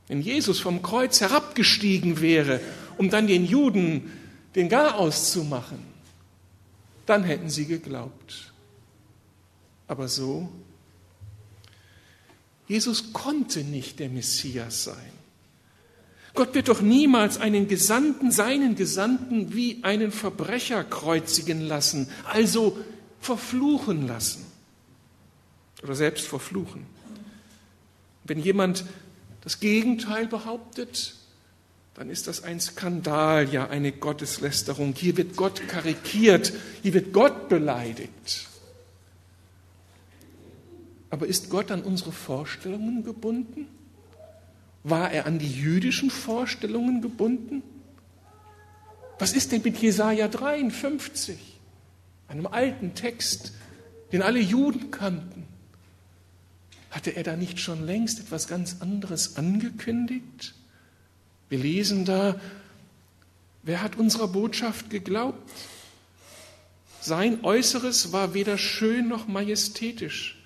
Wenn 0.07 0.21
Jesus 0.21 0.59
vom 0.59 0.83
Kreuz 0.83 1.21
herabgestiegen 1.21 2.21
wäre, 2.21 2.59
um 2.99 3.09
dann 3.09 3.25
den 3.25 3.45
Juden 3.45 4.11
den 4.53 4.69
Garaus 4.69 5.31
zu 5.31 5.43
machen, 5.43 5.79
dann 7.07 7.23
hätten 7.23 7.49
sie 7.49 7.65
geglaubt. 7.65 8.53
Aber 9.87 10.07
so, 10.07 10.49
Jesus 12.67 13.11
konnte 13.11 13.63
nicht 13.63 13.97
der 13.97 14.09
Messias 14.09 14.83
sein. 14.83 15.24
Gott 16.35 16.53
wird 16.53 16.67
doch 16.67 16.81
niemals 16.81 17.39
einen 17.39 17.67
Gesandten, 17.67 18.29
seinen 18.29 18.75
Gesandten, 18.75 19.55
wie 19.55 19.79
einen 19.83 20.11
Verbrecher 20.11 20.83
kreuzigen 20.83 21.61
lassen, 21.61 22.09
also 22.25 22.77
verfluchen 23.21 24.05
lassen 24.05 24.45
oder 25.81 25.95
selbst 25.95 26.27
verfluchen. 26.27 26.85
Wenn 28.25 28.39
jemand 28.39 28.85
das 29.41 29.59
Gegenteil 29.59 30.27
behauptet, 30.27 31.15
dann 31.93 32.09
ist 32.09 32.27
das 32.27 32.43
ein 32.43 32.59
Skandal, 32.59 33.53
ja 33.53 33.69
eine 33.69 33.93
Gotteslästerung. 33.93 34.93
Hier 34.97 35.15
wird 35.15 35.37
Gott 35.37 35.65
karikiert, 35.67 36.51
hier 36.83 36.93
wird 36.93 37.13
Gott 37.13 37.47
beleidigt. 37.47 38.49
Aber 41.09 41.27
ist 41.27 41.49
Gott 41.49 41.71
an 41.71 41.83
unsere 41.83 42.11
Vorstellungen 42.11 43.05
gebunden? 43.05 43.67
War 44.87 45.11
er 45.11 45.25
an 45.25 45.39
die 45.39 45.51
jüdischen 45.51 46.11
Vorstellungen 46.11 47.01
gebunden? 47.01 47.63
Was 49.17 49.33
ist 49.33 49.51
denn 49.51 49.63
mit 49.63 49.77
Jesaja 49.79 50.27
53, 50.27 51.39
einem 52.27 52.45
alten 52.45 52.93
Text, 52.93 53.53
den 54.11 54.21
alle 54.21 54.39
Juden 54.39 54.91
kannten? 54.91 55.47
Hatte 56.91 57.15
er 57.15 57.23
da 57.23 57.35
nicht 57.35 57.59
schon 57.59 57.83
längst 57.83 58.19
etwas 58.19 58.47
ganz 58.47 58.77
anderes 58.81 59.37
angekündigt? 59.37 60.53
Wir 61.49 61.57
lesen 61.57 62.05
da, 62.05 62.39
wer 63.63 63.81
hat 63.81 63.95
unserer 63.95 64.27
Botschaft 64.27 64.91
geglaubt? 64.91 65.51
Sein 67.01 67.43
Äußeres 67.43 68.11
war 68.11 68.35
weder 68.35 68.59
schön 68.59 69.07
noch 69.07 69.27
majestätisch. 69.27 70.37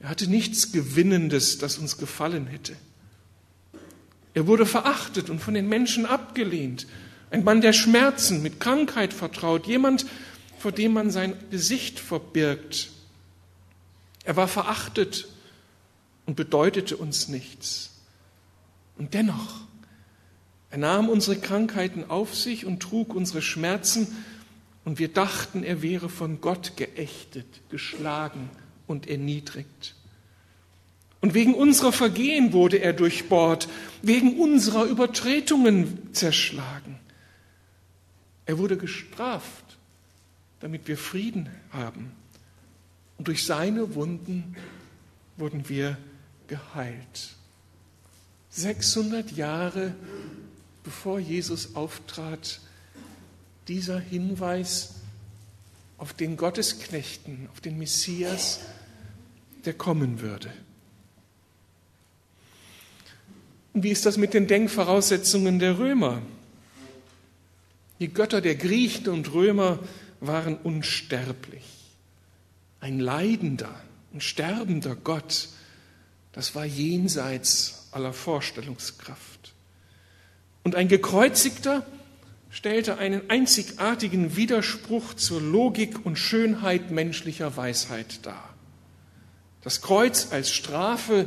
Er 0.00 0.08
hatte 0.08 0.30
nichts 0.30 0.72
Gewinnendes, 0.72 1.58
das 1.58 1.76
uns 1.76 1.98
gefallen 1.98 2.46
hätte. 2.46 2.74
Er 4.38 4.46
wurde 4.46 4.66
verachtet 4.66 5.30
und 5.30 5.40
von 5.40 5.54
den 5.54 5.68
Menschen 5.68 6.06
abgelehnt. 6.06 6.86
Ein 7.32 7.42
Mann 7.42 7.60
der 7.60 7.72
Schmerzen, 7.72 8.40
mit 8.40 8.60
Krankheit 8.60 9.12
vertraut, 9.12 9.66
jemand, 9.66 10.06
vor 10.60 10.70
dem 10.70 10.92
man 10.92 11.10
sein 11.10 11.34
Gesicht 11.50 11.98
verbirgt. 11.98 12.90
Er 14.22 14.36
war 14.36 14.46
verachtet 14.46 15.26
und 16.24 16.36
bedeutete 16.36 16.96
uns 16.96 17.26
nichts. 17.26 17.98
Und 18.96 19.12
dennoch, 19.12 19.62
er 20.70 20.78
nahm 20.78 21.08
unsere 21.08 21.40
Krankheiten 21.40 22.08
auf 22.08 22.36
sich 22.36 22.64
und 22.64 22.78
trug 22.78 23.16
unsere 23.16 23.42
Schmerzen, 23.42 24.06
und 24.84 25.00
wir 25.00 25.08
dachten, 25.08 25.64
er 25.64 25.82
wäre 25.82 26.08
von 26.08 26.40
Gott 26.40 26.76
geächtet, 26.76 27.46
geschlagen 27.70 28.50
und 28.86 29.08
erniedrigt. 29.08 29.96
Und 31.20 31.34
wegen 31.34 31.54
unserer 31.54 31.92
Vergehen 31.92 32.52
wurde 32.52 32.78
er 32.78 32.92
durchbohrt, 32.92 33.68
wegen 34.02 34.38
unserer 34.38 34.84
Übertretungen 34.84 36.14
zerschlagen. 36.14 36.98
Er 38.46 38.58
wurde 38.58 38.76
gestraft, 38.76 39.78
damit 40.60 40.86
wir 40.86 40.96
Frieden 40.96 41.48
haben. 41.72 42.12
Und 43.18 43.28
durch 43.28 43.44
seine 43.44 43.94
Wunden 43.94 44.56
wurden 45.36 45.68
wir 45.68 45.98
geheilt. 46.46 47.34
600 48.50 49.32
Jahre 49.32 49.94
bevor 50.88 51.18
Jesus 51.18 51.74
auftrat, 51.76 52.60
dieser 53.68 54.00
Hinweis 54.00 54.94
auf 55.98 56.14
den 56.14 56.38
Gottesknechten, 56.38 57.46
auf 57.52 57.60
den 57.60 57.76
Messias, 57.76 58.60
der 59.66 59.74
kommen 59.74 60.22
würde. 60.22 60.50
Und 63.57 63.57
wie 63.74 63.90
ist 63.90 64.06
das 64.06 64.16
mit 64.16 64.34
den 64.34 64.46
Denkvoraussetzungen 64.46 65.58
der 65.58 65.78
Römer? 65.78 66.22
Die 68.00 68.12
Götter 68.12 68.40
der 68.40 68.54
Griechen 68.54 69.08
und 69.08 69.32
Römer 69.32 69.78
waren 70.20 70.56
unsterblich. 70.56 71.64
Ein 72.80 73.00
leidender 73.00 73.74
und 74.12 74.22
sterbender 74.22 74.94
Gott, 74.96 75.48
das 76.32 76.54
war 76.54 76.64
jenseits 76.64 77.88
aller 77.90 78.12
Vorstellungskraft. 78.12 79.52
Und 80.62 80.74
ein 80.74 80.88
gekreuzigter 80.88 81.84
stellte 82.50 82.98
einen 82.98 83.28
einzigartigen 83.30 84.36
Widerspruch 84.36 85.14
zur 85.14 85.40
Logik 85.40 86.04
und 86.06 86.16
Schönheit 86.16 86.90
menschlicher 86.90 87.56
Weisheit 87.56 88.24
dar. 88.24 88.54
Das 89.62 89.82
Kreuz 89.82 90.28
als 90.30 90.50
Strafe 90.50 91.26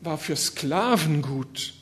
war 0.00 0.18
für 0.18 0.36
Sklaven 0.36 1.22
gut. 1.22 1.74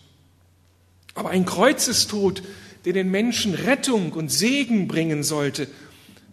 Aber 1.14 1.30
ein 1.30 1.44
Kreuzestod, 1.44 2.42
der 2.84 2.92
den 2.92 3.10
Menschen 3.10 3.54
Rettung 3.54 4.12
und 4.12 4.30
Segen 4.30 4.88
bringen 4.88 5.22
sollte, 5.22 5.68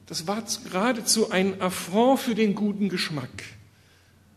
das 0.06 0.28
war 0.28 0.44
geradezu 0.72 1.32
ein 1.32 1.60
Affront 1.62 2.20
für 2.20 2.36
den 2.36 2.54
guten 2.56 2.90
Geschmack 2.90 3.44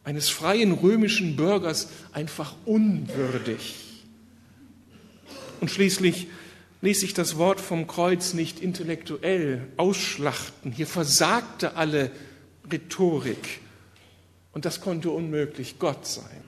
eines 0.09 0.31
freien 0.31 0.73
römischen 0.73 1.37
Bürgers 1.37 1.89
einfach 2.13 2.55
unwürdig. 2.65 3.75
Und 5.61 5.71
schließlich 5.71 6.29
ließ 6.81 7.01
sich 7.01 7.13
das 7.13 7.37
Wort 7.37 7.61
vom 7.61 7.87
Kreuz 7.87 8.33
nicht 8.33 8.61
intellektuell 8.61 9.67
ausschlachten. 9.77 10.73
Hier 10.73 10.87
versagte 10.87 11.77
alle 11.77 12.11
Rhetorik. 12.73 13.61
Und 14.53 14.65
das 14.65 14.81
konnte 14.81 15.11
unmöglich 15.11 15.79
Gott 15.79 16.07
sein. 16.07 16.48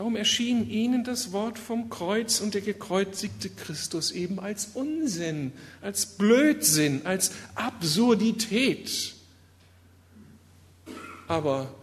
Darum 0.00 0.16
erschien 0.16 0.70
ihnen 0.70 1.04
das 1.04 1.30
Wort 1.30 1.58
vom 1.58 1.90
Kreuz 1.90 2.40
und 2.40 2.54
der 2.54 2.62
gekreuzigte 2.62 3.50
Christus 3.50 4.12
eben 4.12 4.40
als 4.40 4.70
Unsinn, 4.72 5.52
als 5.82 6.06
Blödsinn, 6.06 7.04
als 7.04 7.32
Absurdität. 7.54 9.14
Aber 11.28 11.74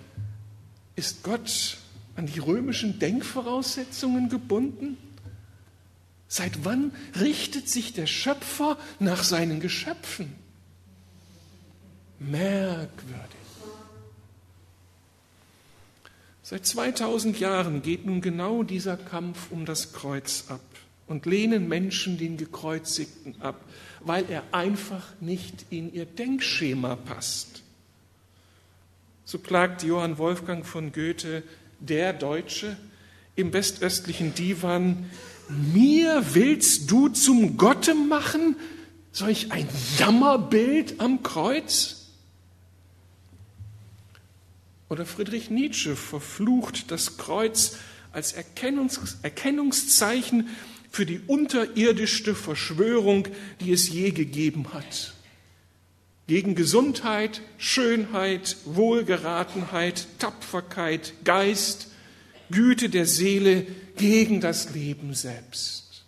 ist 0.96 1.22
Gott 1.22 1.78
an 2.16 2.26
die 2.26 2.40
römischen 2.40 2.98
Denkvoraussetzungen 2.98 4.30
gebunden? 4.30 4.98
Seit 6.28 6.66
wann 6.66 6.94
richtet 7.20 7.70
sich 7.70 7.94
der 7.94 8.08
Schöpfer 8.08 8.80
nach 8.98 9.24
seinen 9.24 9.60
Geschöpfen? 9.60 10.34
Merkwürdig. 12.18 13.37
Seit 16.50 16.66
2000 16.66 17.42
Jahren 17.42 17.82
geht 17.82 18.06
nun 18.06 18.22
genau 18.22 18.63
dieser 18.63 18.96
Kampf 18.96 19.51
um 19.51 19.66
das 19.66 19.92
Kreuz 19.92 20.46
ab 20.48 20.62
und 21.06 21.25
lehnen 21.25 21.68
Menschen 21.68 22.18
den 22.18 22.38
Gekreuzigten 22.38 23.36
ab, 23.42 23.60
weil 24.00 24.24
er 24.30 24.44
einfach 24.54 25.04
nicht 25.20 25.66
in 25.72 25.94
ihr 25.94 26.06
Denkschema 26.06 26.96
passt. 26.96 27.63
So 29.25 29.39
klagt 29.39 29.84
Johann 29.84 30.18
Wolfgang 30.20 30.66
von 30.66 30.94
Goethe 30.94 31.44
der 31.82 32.13
Deutsche 32.13 32.77
im 33.36 33.51
westöstlichen 33.51 34.34
Divan, 34.34 35.10
mir 35.50 36.24
willst 36.32 36.89
du 36.89 37.10
zum 37.10 37.58
Gotte 37.58 37.94
machen? 37.94 38.56
Solch 39.12 39.51
ein 39.51 39.68
Jammerbild 39.98 41.01
am 41.01 41.24
Kreuz? 41.24 41.97
Oder 44.89 45.06
Friedrich 45.06 45.50
Nietzsche 45.50 45.96
verflucht 45.96 46.91
das 46.91 47.17
Kreuz 47.17 47.77
als 48.12 48.34
Erkennungs 48.34 49.17
Erkennungszeichen 49.22 50.50
für 50.89 51.06
die 51.06 51.20
unterirdischste 51.27 52.34
Verschwörung, 52.34 53.27
die 53.60 53.74
es 53.74 53.89
je 53.89 54.12
gegeben 54.12 54.74
hat. 54.74 55.13
Gegen 56.27 56.56
Gesundheit, 56.56 57.41
Schönheit, 57.58 58.58
Wohlgeratenheit, 58.65 60.08
Tapferkeit, 60.20 61.13
Geist, 61.24 61.89
Güte 62.50 62.89
der 62.89 63.06
Seele, 63.06 63.65
gegen 63.98 64.41
das 64.41 64.74
Leben 64.74 65.13
selbst. 65.13 66.06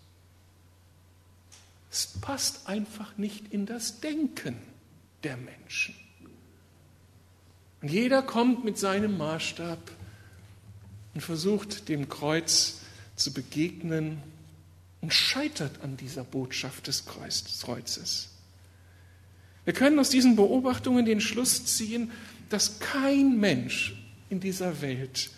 Es 1.92 2.08
passt 2.22 2.68
einfach 2.68 3.18
nicht 3.18 3.52
in 3.52 3.66
das 3.66 4.00
Denken 4.00 4.56
der 5.24 5.38
Menschen. 5.38 5.96
Und 7.82 7.90
jeder 7.90 8.22
kommt 8.22 8.66
mit 8.66 8.78
seinem 8.78 9.18
Maßstab 9.18 9.80
und 11.14 11.22
versucht 11.22 11.90
dem 11.90 12.10
Kreuz 12.10 12.82
zu 13.16 13.34
begegnen 13.34 14.18
und 15.02 15.14
scheitert 15.14 15.82
an 15.82 15.98
dieser 15.98 16.24
Botschaft 16.24 16.88
des 16.88 17.06
Kreuzes. 17.06 18.30
Wir 19.66 19.74
können 19.74 20.00
aus 20.00 20.10
diesen 20.10 20.36
Beobachtungen 20.36 21.06
den 21.06 21.22
Schluss 21.22 21.66
ziehen, 21.66 22.12
dass 22.50 22.80
kein 22.80 23.40
Mensch 23.40 23.96
in 24.30 24.40
dieser 24.40 24.82
Welt 24.82 25.30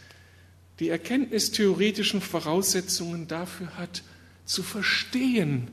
die 0.80 0.90
erkenntnistheoretischen 0.90 2.22
Voraussetzungen 2.22 3.28
dafür 3.28 3.78
hat, 3.78 4.04
zu 4.46 4.64
verstehen, 4.64 5.70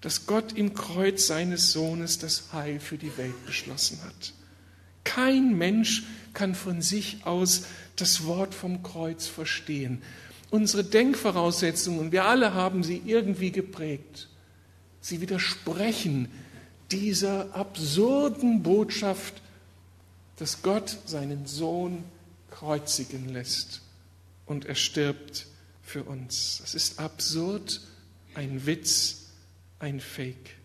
dass 0.00 0.26
Gott 0.26 0.52
im 0.52 0.74
Kreuz 0.74 1.26
seines 1.26 1.72
Sohnes 1.72 2.18
das 2.18 2.52
Heil 2.52 2.78
für 2.78 2.98
die 2.98 3.16
Welt 3.16 3.46
beschlossen 3.46 3.98
hat. 4.04 4.32
Kein 5.08 5.56
Mensch 5.56 6.02
kann 6.34 6.54
von 6.54 6.82
sich 6.82 7.24
aus 7.24 7.64
das 7.96 8.26
Wort 8.26 8.54
vom 8.54 8.82
Kreuz 8.82 9.26
verstehen. 9.26 10.02
Unsere 10.50 10.84
Denkvoraussetzungen, 10.84 12.12
wir 12.12 12.26
alle 12.26 12.52
haben 12.52 12.82
sie 12.82 13.00
irgendwie 13.06 13.50
geprägt. 13.50 14.28
Sie 15.00 15.22
widersprechen 15.22 16.30
dieser 16.90 17.54
absurden 17.54 18.62
Botschaft, 18.62 19.40
dass 20.36 20.60
Gott 20.60 20.98
seinen 21.06 21.46
Sohn 21.46 22.04
kreuzigen 22.50 23.30
lässt 23.30 23.80
und 24.44 24.66
er 24.66 24.74
stirbt 24.74 25.46
für 25.82 26.04
uns. 26.04 26.58
Das 26.60 26.74
ist 26.74 26.98
absurd, 26.98 27.80
ein 28.34 28.66
Witz, 28.66 29.28
ein 29.78 30.00
Fake 30.00 30.57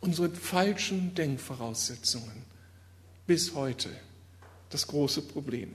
unsere 0.00 0.30
falschen 0.30 1.14
Denkvoraussetzungen 1.14 2.44
bis 3.26 3.54
heute 3.54 3.90
das 4.70 4.86
große 4.86 5.22
Problem. 5.22 5.72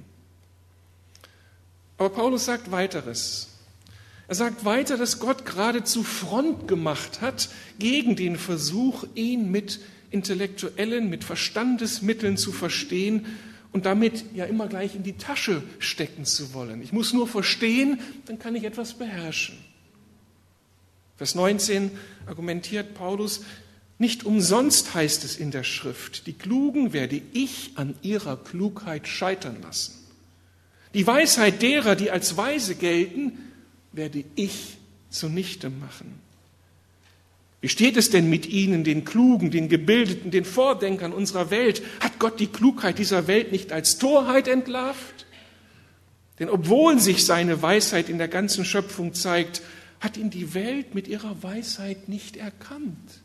Aber 1.97 2.09
Paulus 2.09 2.45
sagt 2.45 2.71
weiteres. 2.71 3.49
Er 4.27 4.35
sagt 4.35 4.65
weiter, 4.65 4.97
dass 4.97 5.19
Gott 5.19 5.45
geradezu 5.45 6.03
Front 6.03 6.67
gemacht 6.67 7.21
hat 7.21 7.49
gegen 7.77 8.15
den 8.15 8.37
Versuch, 8.37 9.05
ihn 9.15 9.51
mit 9.51 9.79
intellektuellen, 10.11 11.09
mit 11.09 11.23
Verstandesmitteln 11.23 12.37
zu 12.37 12.51
verstehen 12.51 13.25
und 13.71 13.85
damit 13.85 14.25
ja 14.33 14.45
immer 14.45 14.67
gleich 14.67 14.95
in 14.95 15.03
die 15.03 15.17
Tasche 15.17 15.63
stecken 15.79 16.25
zu 16.25 16.53
wollen. 16.53 16.81
Ich 16.81 16.93
muss 16.93 17.13
nur 17.13 17.27
verstehen, 17.27 17.99
dann 18.25 18.39
kann 18.39 18.55
ich 18.55 18.63
etwas 18.63 18.93
beherrschen. 18.93 19.57
Vers 21.17 21.35
19 21.35 21.91
argumentiert 22.25 22.93
Paulus, 22.95 23.41
nicht 24.03 24.25
umsonst 24.25 24.93
heißt 24.93 25.23
es 25.23 25.37
in 25.37 25.49
der 25.49 25.63
Schrift, 25.63 26.27
die 26.27 26.33
Klugen 26.33 26.91
werde 26.91 27.21
ich 27.31 27.71
an 27.75 27.95
ihrer 28.01 28.35
Klugheit 28.35 29.07
scheitern 29.07 29.55
lassen. 29.63 29.93
Die 30.93 31.07
Weisheit 31.07 31.61
derer, 31.61 31.95
die 31.95 32.11
als 32.11 32.35
weise 32.35 32.75
gelten, 32.75 33.37
werde 33.93 34.25
ich 34.35 34.75
zunichte 35.09 35.69
machen. 35.69 36.19
Wie 37.61 37.69
steht 37.69 37.95
es 37.95 38.09
denn 38.09 38.29
mit 38.29 38.45
ihnen, 38.45 38.83
den 38.83 39.05
Klugen, 39.05 39.51
den 39.51 39.69
Gebildeten, 39.69 40.31
den 40.31 40.43
Vordenkern 40.43 41.13
unserer 41.13 41.49
Welt? 41.49 41.81
Hat 42.01 42.19
Gott 42.19 42.41
die 42.41 42.47
Klugheit 42.47 42.99
dieser 42.99 43.27
Welt 43.27 43.53
nicht 43.53 43.71
als 43.71 43.99
Torheit 43.99 44.49
entlarvt? 44.49 45.25
Denn 46.39 46.49
obwohl 46.49 46.99
sich 46.99 47.25
seine 47.25 47.61
Weisheit 47.61 48.09
in 48.09 48.17
der 48.17 48.27
ganzen 48.27 48.65
Schöpfung 48.65 49.13
zeigt, 49.13 49.61
hat 50.01 50.17
ihn 50.17 50.29
die 50.29 50.53
Welt 50.53 50.93
mit 50.93 51.07
ihrer 51.07 51.41
Weisheit 51.41 52.09
nicht 52.09 52.35
erkannt. 52.35 53.22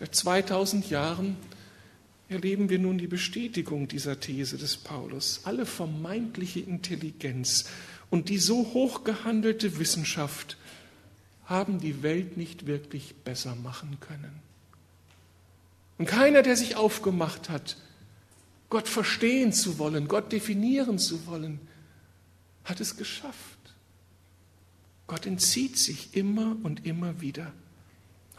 Seit 0.00 0.14
2000 0.14 0.88
Jahren 0.88 1.36
erleben 2.30 2.70
wir 2.70 2.78
nun 2.78 2.96
die 2.96 3.06
Bestätigung 3.06 3.86
dieser 3.86 4.18
These 4.18 4.56
des 4.56 4.78
Paulus. 4.78 5.42
Alle 5.44 5.66
vermeintliche 5.66 6.60
Intelligenz 6.60 7.66
und 8.08 8.30
die 8.30 8.38
so 8.38 8.72
hoch 8.72 9.04
gehandelte 9.04 9.78
Wissenschaft 9.78 10.56
haben 11.44 11.80
die 11.80 12.02
Welt 12.02 12.38
nicht 12.38 12.66
wirklich 12.66 13.14
besser 13.24 13.54
machen 13.56 13.98
können. 14.00 14.32
Und 15.98 16.06
keiner, 16.06 16.40
der 16.40 16.56
sich 16.56 16.76
aufgemacht 16.76 17.50
hat, 17.50 17.76
Gott 18.70 18.88
verstehen 18.88 19.52
zu 19.52 19.78
wollen, 19.78 20.08
Gott 20.08 20.32
definieren 20.32 20.98
zu 20.98 21.26
wollen, 21.26 21.60
hat 22.64 22.80
es 22.80 22.96
geschafft. 22.96 23.58
Gott 25.06 25.26
entzieht 25.26 25.76
sich 25.76 26.16
immer 26.16 26.56
und 26.62 26.86
immer 26.86 27.20
wieder. 27.20 27.52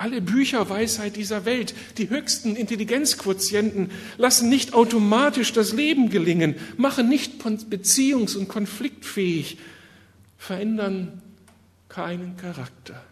Alle 0.02 0.20
Bücherweisheit 0.20 1.16
dieser 1.16 1.46
Welt, 1.46 1.76
die 2.00 2.10
höchsten 2.10 2.56
Intelligenzquotienten 2.56 3.92
lassen 4.18 4.50
nicht 4.50 4.74
automatisch 4.74 5.54
das 5.54 5.74
Leben 5.74 6.10
gelingen, 6.10 6.56
machen 6.76 7.08
nicht 7.08 7.44
beziehungs- 7.44 8.36
und 8.36 8.48
konfliktfähig, 8.48 9.60
verändern 10.40 11.22
keinen 11.88 12.36
Charakter. 12.36 13.06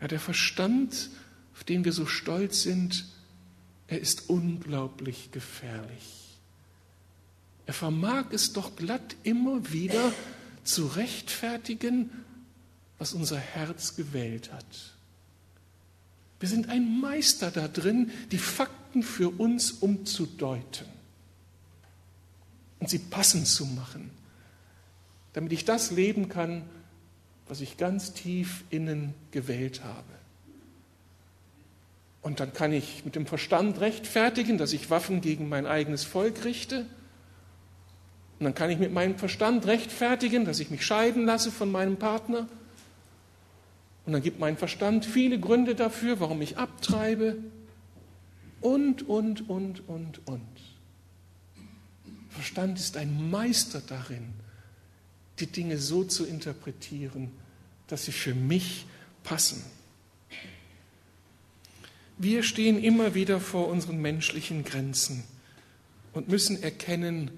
Ja, 0.00 0.08
der 0.08 0.18
Verstand, 0.18 1.10
auf 1.52 1.62
den 1.62 1.84
wir 1.84 1.92
so 1.92 2.06
stolz 2.06 2.62
sind, 2.62 3.04
er 3.88 4.00
ist 4.00 4.30
unglaublich 4.30 5.30
gefährlich. 5.30 6.38
Er 7.66 7.74
vermag 7.74 8.28
es 8.30 8.54
doch 8.54 8.76
glatt 8.76 9.14
immer 9.24 9.70
wieder 9.74 10.14
zu 10.64 10.86
rechtfertigen 10.86 12.08
was 12.98 13.12
unser 13.12 13.38
Herz 13.38 13.96
gewählt 13.96 14.52
hat. 14.52 14.94
Wir 16.40 16.48
sind 16.48 16.68
ein 16.68 17.00
Meister 17.00 17.50
da 17.50 17.68
drin, 17.68 18.10
die 18.30 18.38
Fakten 18.38 19.02
für 19.02 19.30
uns 19.30 19.72
umzudeuten 19.72 20.86
und 22.78 22.90
sie 22.90 22.98
passend 22.98 23.46
zu 23.46 23.66
machen, 23.66 24.10
damit 25.32 25.52
ich 25.52 25.64
das 25.64 25.90
leben 25.90 26.28
kann, 26.28 26.62
was 27.48 27.60
ich 27.60 27.76
ganz 27.76 28.12
tief 28.12 28.64
innen 28.70 29.14
gewählt 29.30 29.82
habe. 29.84 30.04
Und 32.22 32.40
dann 32.40 32.52
kann 32.52 32.72
ich 32.72 33.04
mit 33.04 33.14
dem 33.14 33.24
Verstand 33.24 33.78
rechtfertigen, 33.78 34.58
dass 34.58 34.72
ich 34.72 34.90
Waffen 34.90 35.20
gegen 35.20 35.48
mein 35.48 35.64
eigenes 35.64 36.02
Volk 36.02 36.44
richte. 36.44 36.84
Und 38.38 38.44
dann 38.44 38.54
kann 38.54 38.68
ich 38.68 38.78
mit 38.78 38.92
meinem 38.92 39.16
Verstand 39.16 39.64
rechtfertigen, 39.66 40.44
dass 40.44 40.58
ich 40.58 40.70
mich 40.70 40.84
scheiden 40.84 41.24
lasse 41.24 41.52
von 41.52 41.70
meinem 41.70 41.98
Partner. 41.98 42.48
Und 44.06 44.12
dann 44.12 44.22
gibt 44.22 44.38
mein 44.38 44.56
Verstand 44.56 45.04
viele 45.04 45.38
Gründe 45.38 45.74
dafür, 45.74 46.20
warum 46.20 46.40
ich 46.40 46.56
abtreibe. 46.56 47.36
Und, 48.60 49.08
und, 49.08 49.48
und, 49.48 49.88
und, 49.88 50.26
und. 50.26 50.42
Verstand 52.30 52.78
ist 52.78 52.96
ein 52.96 53.30
Meister 53.30 53.82
darin, 53.86 54.32
die 55.40 55.46
Dinge 55.46 55.78
so 55.78 56.04
zu 56.04 56.24
interpretieren, 56.24 57.30
dass 57.88 58.04
sie 58.04 58.12
für 58.12 58.34
mich 58.34 58.86
passen. 59.24 59.64
Wir 62.18 62.42
stehen 62.42 62.82
immer 62.82 63.14
wieder 63.14 63.40
vor 63.40 63.68
unseren 63.68 64.00
menschlichen 64.00 64.64
Grenzen 64.64 65.24
und 66.12 66.28
müssen 66.28 66.62
erkennen, 66.62 67.30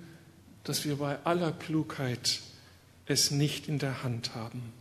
dass 0.64 0.84
wir 0.84 0.96
bei 0.96 1.18
aller 1.24 1.52
Klugheit 1.52 2.40
es 3.06 3.30
nicht 3.30 3.68
in 3.68 3.78
der 3.78 4.02
Hand 4.02 4.34
haben. 4.34 4.72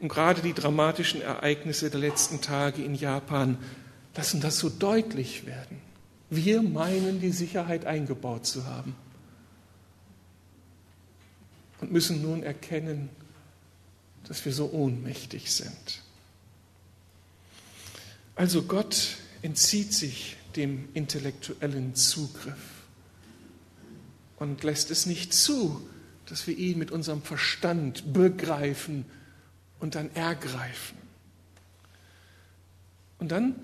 Und 0.00 0.08
gerade 0.08 0.42
die 0.42 0.52
dramatischen 0.52 1.20
Ereignisse 1.20 1.90
der 1.90 2.00
letzten 2.00 2.40
Tage 2.40 2.82
in 2.82 2.94
Japan 2.94 3.58
lassen 4.14 4.40
das 4.40 4.58
so 4.58 4.68
deutlich 4.68 5.46
werden. 5.46 5.80
Wir 6.30 6.62
meinen, 6.62 7.20
die 7.20 7.30
Sicherheit 7.30 7.84
eingebaut 7.84 8.46
zu 8.46 8.66
haben 8.66 8.94
und 11.80 11.92
müssen 11.92 12.22
nun 12.22 12.42
erkennen, 12.42 13.08
dass 14.24 14.44
wir 14.44 14.52
so 14.52 14.70
ohnmächtig 14.70 15.52
sind. 15.52 16.02
Also 18.34 18.62
Gott 18.62 19.16
entzieht 19.42 19.94
sich 19.94 20.36
dem 20.54 20.88
intellektuellen 20.94 21.94
Zugriff 21.94 22.84
und 24.36 24.62
lässt 24.62 24.90
es 24.90 25.06
nicht 25.06 25.32
zu, 25.32 25.88
dass 26.26 26.46
wir 26.46 26.56
ihn 26.56 26.78
mit 26.78 26.90
unserem 26.90 27.22
Verstand 27.22 28.12
begreifen 28.12 29.06
und 29.80 29.94
dann 29.94 30.14
ergreifen. 30.14 30.98
Und 33.18 33.32
dann 33.32 33.56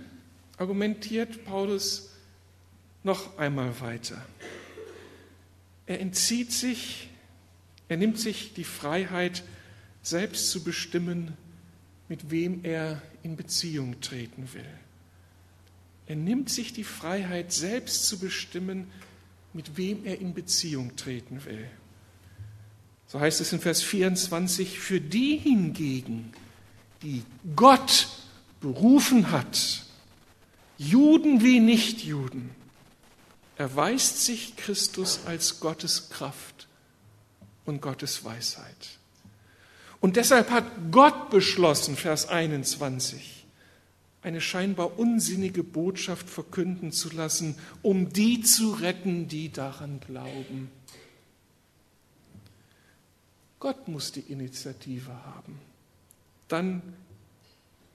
argumentiert 0.56 1.44
Paulus 1.44 2.10
noch 3.02 3.38
einmal 3.38 3.80
weiter. 3.80 4.24
Er 5.86 6.00
entzieht 6.00 6.52
sich, 6.52 7.10
er 7.88 7.96
nimmt 7.96 8.18
sich 8.18 8.54
die 8.54 8.64
Freiheit, 8.64 9.44
selbst 10.02 10.50
zu 10.50 10.64
bestimmen, 10.64 11.36
mit 12.08 12.30
wem 12.30 12.64
er 12.64 13.00
in 13.22 13.36
Beziehung 13.36 14.00
treten 14.00 14.52
will. 14.52 14.66
Er 16.06 16.16
nimmt 16.16 16.50
sich 16.50 16.72
die 16.72 16.84
Freiheit, 16.84 17.52
selbst 17.52 18.06
zu 18.06 18.18
bestimmen, 18.18 18.90
mit 19.54 19.76
wem 19.76 20.04
er 20.04 20.20
in 20.20 20.34
Beziehung 20.34 20.96
treten 20.96 21.44
will. 21.44 21.66
So 23.14 23.20
heißt 23.20 23.40
es 23.40 23.52
in 23.52 23.60
Vers 23.60 23.80
24, 23.80 24.80
für 24.80 25.00
die 25.00 25.36
hingegen, 25.36 26.32
die 27.00 27.22
Gott 27.54 28.08
berufen 28.60 29.30
hat, 29.30 29.84
Juden 30.78 31.40
wie 31.40 31.60
Nichtjuden, 31.60 32.50
erweist 33.56 34.24
sich 34.24 34.56
Christus 34.56 35.20
als 35.26 35.60
Gottes 35.60 36.10
Kraft 36.10 36.66
und 37.64 37.80
Gottes 37.80 38.24
Weisheit. 38.24 38.98
Und 40.00 40.16
deshalb 40.16 40.50
hat 40.50 40.64
Gott 40.90 41.30
beschlossen, 41.30 41.94
Vers 41.94 42.26
21, 42.26 43.46
eine 44.22 44.40
scheinbar 44.40 44.98
unsinnige 44.98 45.62
Botschaft 45.62 46.28
verkünden 46.28 46.90
zu 46.90 47.10
lassen, 47.10 47.54
um 47.80 48.12
die 48.12 48.40
zu 48.40 48.72
retten, 48.72 49.28
die 49.28 49.52
daran 49.52 50.00
glauben. 50.00 50.68
Gott 53.58 53.88
muss 53.88 54.12
die 54.12 54.20
Initiative 54.20 55.12
haben. 55.24 55.58
Dann 56.48 56.82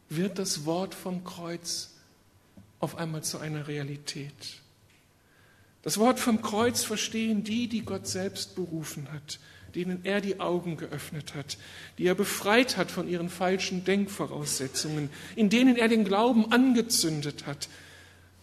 wird 0.10 0.39
das 0.39 0.65
Wort 0.65 0.95
vom 0.95 1.24
Kreuz 1.24 1.91
auf 2.80 2.98
einmal 2.98 3.24
zu 3.24 3.38
einer 3.38 3.67
Realität. 3.67 4.62
Das 5.82 5.98
Wort 5.98 6.19
vom 6.19 6.41
Kreuz 6.41 6.84
verstehen 6.84 7.43
die, 7.43 7.67
die 7.67 7.82
Gott 7.82 8.08
selbst 8.08 8.56
berufen 8.56 9.12
hat, 9.12 9.39
denen 9.76 10.04
er 10.04 10.19
die 10.19 10.39
Augen 10.39 10.78
geöffnet 10.78 11.36
hat, 11.36 11.58
die 11.98 12.08
er 12.08 12.15
befreit 12.15 12.76
hat 12.76 12.91
von 12.91 13.08
ihren 13.08 13.30
falschen 13.30 13.86
Denkvoraussetzungen, 13.86 15.10
in 15.36 15.50
denen 15.50 15.78
er 15.78 15.88
den 15.88 16.04
Glauben 16.04 16.52
angezündet 16.52 17.45
hat. 17.45 17.69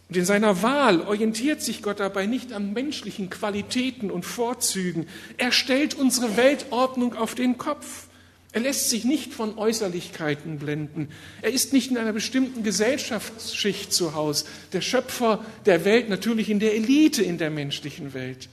Und 0.09 0.17
in 0.17 0.25
seiner 0.25 0.63
Wahl 0.63 1.01
orientiert 1.01 1.63
sich 1.63 1.83
Gott 1.83 1.99
dabei 1.99 2.27
nicht 2.27 2.53
an 2.53 2.73
menschlichen 2.73 3.29
Qualitäten 3.29 4.11
und 4.11 4.25
Vorzügen. 4.25 5.07
Er 5.37 5.51
stellt 5.51 5.95
unsere 5.95 6.37
Weltordnung 6.37 7.15
auf 7.15 7.35
den 7.35 7.59
Kopf. 7.59 8.07
Er 8.53 8.61
lässt 8.61 8.89
sich 8.89 9.05
nicht 9.05 9.35
von 9.35 9.59
Äußerlichkeiten 9.59 10.59
blenden. 10.59 11.09
Er 11.43 11.51
ist 11.51 11.73
nicht 11.73 11.91
in 11.91 11.99
einer 11.99 12.13
bestimmten 12.13 12.63
Gesellschaftsschicht 12.63 13.93
zu 13.93 14.15
Hause. 14.15 14.47
Der 14.73 14.81
Schöpfer 14.81 15.45
der 15.67 15.85
Welt 15.85 16.09
natürlich 16.09 16.49
in 16.51 16.61
der 16.61 16.75
Elite 16.75 17.23
in 17.23 17.37
der 17.37 17.51
menschlichen 17.51 18.15
Welt. 18.15 18.49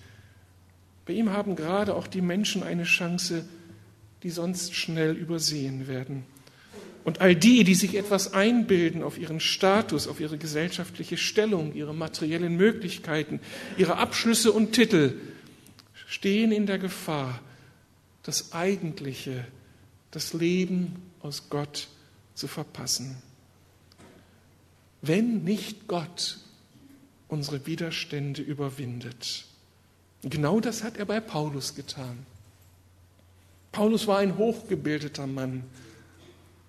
Bei 1.05 1.13
ihm 1.13 1.31
haben 1.31 1.55
gerade 1.55 1.95
auch 1.95 2.07
die 2.07 2.21
Menschen 2.21 2.63
eine 2.63 2.83
Chance, 2.83 3.45
die 4.23 4.29
sonst 4.29 4.73
schnell 4.73 5.15
übersehen 5.15 5.87
werden. 5.87 6.25
Und 7.03 7.19
all 7.19 7.35
die, 7.35 7.63
die 7.63 7.75
sich 7.75 7.95
etwas 7.95 8.33
einbilden 8.33 9.03
auf 9.03 9.17
ihren 9.17 9.39
Status, 9.39 10.07
auf 10.07 10.19
ihre 10.19 10.37
gesellschaftliche 10.37 11.17
Stellung, 11.17 11.73
ihre 11.73 11.93
materiellen 11.93 12.55
Möglichkeiten, 12.55 13.41
ihre 13.77 13.97
Abschlüsse 13.97 14.51
und 14.51 14.71
Titel, 14.71 15.15
stehen 16.07 16.51
in 16.51 16.65
der 16.65 16.79
Gefahr, 16.79 17.41
das 18.23 18.53
Eigentliche 18.53 19.45
das 20.11 20.33
Leben 20.33 20.95
aus 21.21 21.49
Gott 21.49 21.87
zu 22.35 22.47
verpassen. 22.47 23.17
Wenn 25.01 25.43
nicht 25.43 25.87
Gott 25.87 26.37
unsere 27.27 27.65
Widerstände 27.65 28.41
überwindet. 28.41 29.45
Genau 30.21 30.59
das 30.59 30.83
hat 30.83 30.97
er 30.97 31.05
bei 31.05 31.19
Paulus 31.19 31.73
getan. 31.73 32.25
Paulus 33.71 34.05
war 34.05 34.19
ein 34.19 34.37
hochgebildeter 34.37 35.25
Mann, 35.25 35.63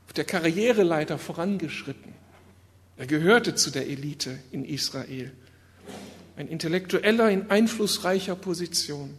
auf 0.07 0.13
der 0.13 0.25
Karriereleiter 0.25 1.19
vorangeschritten. 1.19 2.13
Er 2.97 3.07
gehörte 3.07 3.55
zu 3.55 3.71
der 3.71 3.89
Elite 3.89 4.39
in 4.53 4.65
Israel. 4.65 5.33
Ein 6.37 6.49
Intellektueller 6.49 7.31
in 7.31 7.51
einflussreicher 7.51 8.37
Position 8.37 9.19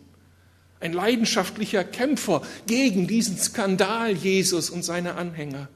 ein 0.79 0.93
leidenschaftlicher 0.93 1.83
Kämpfer 1.83 2.41
gegen 2.67 3.07
diesen 3.07 3.37
Skandal 3.37 4.11
Jesus 4.11 4.69
und 4.69 4.83
seine 4.83 5.15
Anhänger. 5.15 5.67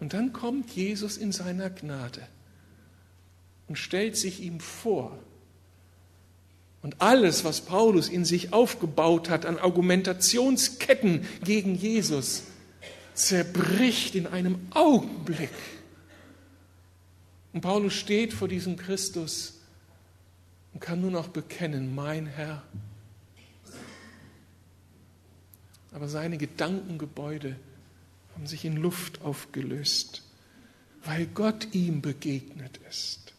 Und 0.00 0.14
dann 0.14 0.32
kommt 0.32 0.70
Jesus 0.70 1.16
in 1.16 1.30
seiner 1.30 1.70
Gnade 1.70 2.26
und 3.68 3.76
stellt 3.76 4.16
sich 4.16 4.40
ihm 4.40 4.58
vor. 4.58 5.16
Und 6.82 7.00
alles, 7.00 7.44
was 7.44 7.60
Paulus 7.60 8.08
in 8.08 8.24
sich 8.24 8.52
aufgebaut 8.52 9.30
hat 9.30 9.46
an 9.46 9.58
Argumentationsketten 9.58 11.24
gegen 11.44 11.76
Jesus, 11.76 12.42
zerbricht 13.14 14.14
in 14.14 14.26
einem 14.26 14.58
Augenblick. 14.70 15.50
Und 17.52 17.60
Paulus 17.60 17.94
steht 17.94 18.32
vor 18.32 18.48
diesem 18.48 18.76
Christus 18.76 19.60
und 20.72 20.80
kann 20.80 21.00
nur 21.00 21.10
noch 21.10 21.28
bekennen, 21.28 21.94
mein 21.94 22.26
Herr 22.26 22.62
aber 25.92 26.08
seine 26.08 26.38
Gedankengebäude 26.38 27.56
haben 28.34 28.46
sich 28.46 28.64
in 28.64 28.76
Luft 28.76 29.20
aufgelöst, 29.22 30.22
weil 31.04 31.26
Gott 31.26 31.68
ihm 31.72 32.00
begegnet 32.00 32.80
ist. 32.88 33.34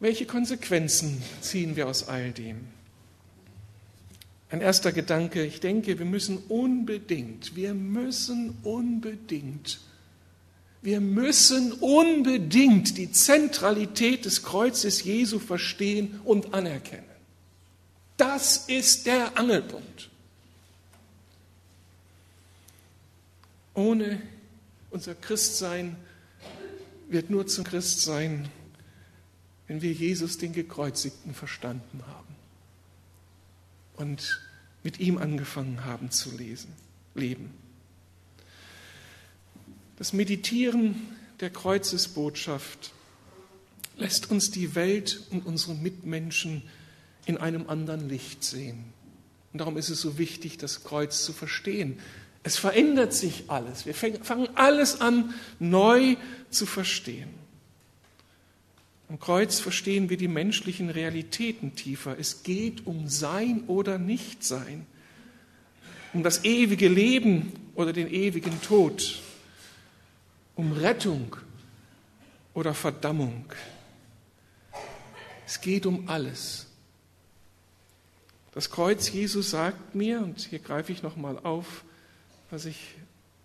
Welche 0.00 0.26
Konsequenzen 0.26 1.22
ziehen 1.40 1.76
wir 1.76 1.88
aus 1.88 2.08
all 2.08 2.32
dem? 2.32 2.66
Ein 4.50 4.62
erster 4.62 4.92
Gedanke, 4.92 5.44
ich 5.44 5.60
denke, 5.60 5.98
wir 5.98 6.06
müssen 6.06 6.38
unbedingt, 6.48 7.54
wir 7.54 7.74
müssen 7.74 8.56
unbedingt, 8.62 9.80
wir 10.80 11.00
müssen 11.00 11.72
unbedingt 11.72 12.96
die 12.96 13.12
Zentralität 13.12 14.24
des 14.24 14.42
Kreuzes 14.42 15.04
Jesu 15.04 15.38
verstehen 15.38 16.20
und 16.24 16.54
anerkennen. 16.54 17.04
Das 18.16 18.68
ist 18.68 19.06
der 19.06 19.36
Angelpunkt. 19.36 20.08
Ohne 23.74 24.20
unser 24.90 25.14
Christsein 25.14 25.96
wird 27.08 27.28
nur 27.28 27.46
zum 27.46 27.64
Christsein, 27.64 28.48
wenn 29.66 29.82
wir 29.82 29.92
Jesus 29.92 30.38
den 30.38 30.54
Gekreuzigten 30.54 31.34
verstanden 31.34 32.02
haben 32.06 32.37
und 33.98 34.40
mit 34.82 35.00
ihm 35.00 35.18
angefangen 35.18 35.84
haben 35.84 36.10
zu 36.10 36.34
lesen, 36.36 36.72
leben. 37.14 37.50
Das 39.96 40.12
Meditieren 40.12 40.94
der 41.40 41.50
Kreuzesbotschaft 41.50 42.92
lässt 43.96 44.30
uns 44.30 44.50
die 44.50 44.74
Welt 44.74 45.22
und 45.30 45.44
unsere 45.44 45.74
Mitmenschen 45.74 46.62
in 47.26 47.36
einem 47.36 47.68
anderen 47.68 48.08
Licht 48.08 48.44
sehen. 48.44 48.84
Und 49.52 49.60
darum 49.60 49.76
ist 49.76 49.88
es 49.88 50.00
so 50.00 50.18
wichtig, 50.18 50.56
das 50.58 50.84
Kreuz 50.84 51.24
zu 51.24 51.32
verstehen. 51.32 51.98
Es 52.44 52.56
verändert 52.56 53.12
sich 53.12 53.44
alles. 53.48 53.86
Wir 53.86 53.94
fangen 53.94 54.48
alles 54.54 55.00
an, 55.00 55.34
neu 55.58 56.16
zu 56.50 56.64
verstehen. 56.64 57.28
Am 59.08 59.18
Kreuz 59.18 59.58
verstehen 59.58 60.10
wir 60.10 60.18
die 60.18 60.28
menschlichen 60.28 60.90
Realitäten 60.90 61.74
tiefer. 61.74 62.18
Es 62.18 62.42
geht 62.42 62.86
um 62.86 63.08
Sein 63.08 63.64
oder 63.66 63.98
Nichtsein, 63.98 64.86
um 66.12 66.22
das 66.22 66.44
ewige 66.44 66.88
Leben 66.88 67.52
oder 67.74 67.94
den 67.94 68.12
ewigen 68.12 68.60
Tod, 68.60 69.22
um 70.56 70.72
Rettung 70.72 71.36
oder 72.52 72.74
Verdammung. 72.74 73.46
Es 75.46 75.62
geht 75.62 75.86
um 75.86 76.08
alles. 76.10 76.66
Das 78.52 78.70
Kreuz 78.70 79.10
Jesu 79.10 79.40
sagt 79.40 79.94
mir, 79.94 80.20
und 80.20 80.40
hier 80.40 80.58
greife 80.58 80.92
ich 80.92 81.02
nochmal 81.02 81.38
auf, 81.38 81.84
was 82.50 82.66
ich 82.66 82.96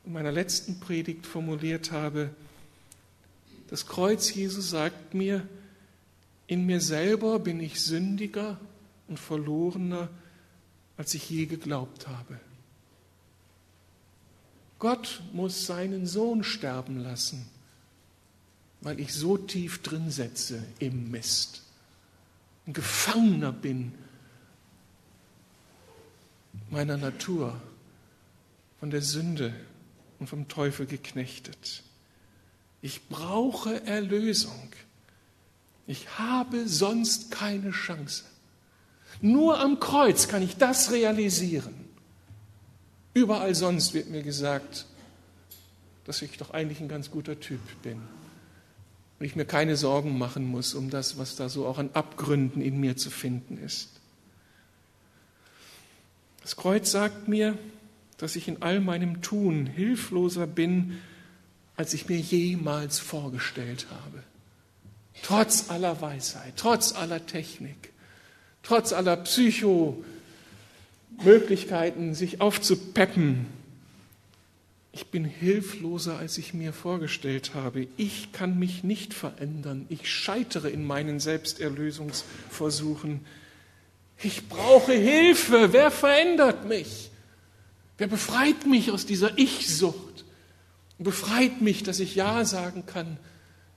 in 0.05 0.11
meiner 0.11 0.31
letzten 0.31 0.81
Predigt 0.81 1.25
formuliert 1.25 1.91
habe, 1.91 2.31
das 3.73 3.87
Kreuz 3.87 4.31
Jesu 4.31 4.61
sagt 4.61 5.15
mir, 5.15 5.49
in 6.45 6.67
mir 6.67 6.79
selber 6.79 7.39
bin 7.39 7.59
ich 7.59 7.81
sündiger 7.81 8.59
und 9.07 9.17
verlorener, 9.17 10.09
als 10.95 11.15
ich 11.15 11.27
je 11.27 11.47
geglaubt 11.47 12.07
habe. 12.07 12.39
Gott 14.77 15.23
muss 15.33 15.65
seinen 15.65 16.05
Sohn 16.05 16.43
sterben 16.43 16.99
lassen, 16.99 17.47
weil 18.81 18.99
ich 18.99 19.11
so 19.11 19.39
tief 19.39 19.81
drin 19.81 20.11
setze 20.11 20.63
im 20.77 21.09
Mist. 21.09 21.63
Ein 22.67 22.73
Gefangener 22.73 23.51
bin 23.51 23.91
meiner 26.69 26.97
Natur, 26.97 27.59
von 28.79 28.91
der 28.91 29.01
Sünde 29.01 29.51
und 30.19 30.27
vom 30.27 30.47
Teufel 30.47 30.85
geknechtet. 30.85 31.81
Ich 32.83 33.07
brauche 33.07 33.85
Erlösung. 33.85 34.69
Ich 35.87 36.19
habe 36.19 36.67
sonst 36.67 37.31
keine 37.31 37.71
Chance. 37.71 38.25
Nur 39.21 39.61
am 39.61 39.79
Kreuz 39.79 40.27
kann 40.27 40.41
ich 40.41 40.57
das 40.57 40.91
realisieren. 40.91 41.73
Überall 43.13 43.55
sonst 43.55 43.93
wird 43.93 44.09
mir 44.09 44.21
gesagt, 44.21 44.85
dass 46.03 46.21
ich 46.21 46.37
doch 46.37 46.51
eigentlich 46.51 46.81
ein 46.81 46.89
ganz 46.89 47.09
guter 47.09 47.39
Typ 47.39 47.61
bin. 47.83 48.01
Und 49.17 49.25
ich 49.25 49.37
mir 49.37 49.45
keine 49.45 49.77
Sorgen 49.77 50.17
machen 50.17 50.45
muss 50.45 50.73
um 50.73 50.89
das, 50.89 51.17
was 51.17 51.37
da 51.37 51.47
so 51.47 51.65
auch 51.65 51.77
an 51.77 51.89
Abgründen 51.93 52.61
in 52.61 52.81
mir 52.81 52.97
zu 52.97 53.09
finden 53.09 53.57
ist. 53.63 53.91
Das 56.41 56.57
Kreuz 56.57 56.91
sagt 56.91 57.29
mir, 57.29 57.57
dass 58.17 58.35
ich 58.35 58.49
in 58.49 58.61
all 58.61 58.81
meinem 58.81 59.21
Tun 59.21 59.67
hilfloser 59.67 60.47
bin, 60.47 60.99
als 61.75 61.93
ich 61.93 62.09
mir 62.09 62.17
jemals 62.17 62.99
vorgestellt 62.99 63.87
habe. 63.89 64.23
Trotz 65.23 65.69
aller 65.69 66.01
Weisheit, 66.01 66.53
trotz 66.57 66.93
aller 66.93 67.25
Technik, 67.25 67.91
trotz 68.61 68.91
aller 68.93 69.17
Psychomöglichkeiten, 69.17 72.15
sich 72.15 72.41
aufzupeppen, 72.41 73.47
ich 74.95 75.07
bin 75.07 75.25
hilfloser, 75.25 76.19
als 76.19 76.37
ich 76.37 76.53
mir 76.53 76.71
vorgestellt 76.71 77.55
habe. 77.55 77.87
Ich 77.97 78.31
kann 78.31 78.59
mich 78.59 78.83
nicht 78.83 79.15
verändern. 79.15 79.87
Ich 79.89 80.07
scheitere 80.07 80.69
in 80.69 80.85
meinen 80.85 81.19
Selbsterlösungsversuchen. 81.19 83.21
Ich 84.21 84.47
brauche 84.47 84.93
Hilfe. 84.93 85.73
Wer 85.73 85.89
verändert 85.89 86.69
mich? 86.69 87.09
Wer 87.97 88.05
befreit 88.05 88.67
mich 88.67 88.91
aus 88.91 89.07
dieser 89.07 89.35
Ich-Sucht? 89.35 90.12
Und 91.03 91.09
befreit 91.09 91.59
mich, 91.59 91.83
dass 91.83 91.99
ich 91.99 92.15
Ja 92.15 92.45
sagen 92.45 92.85
kann 92.85 93.17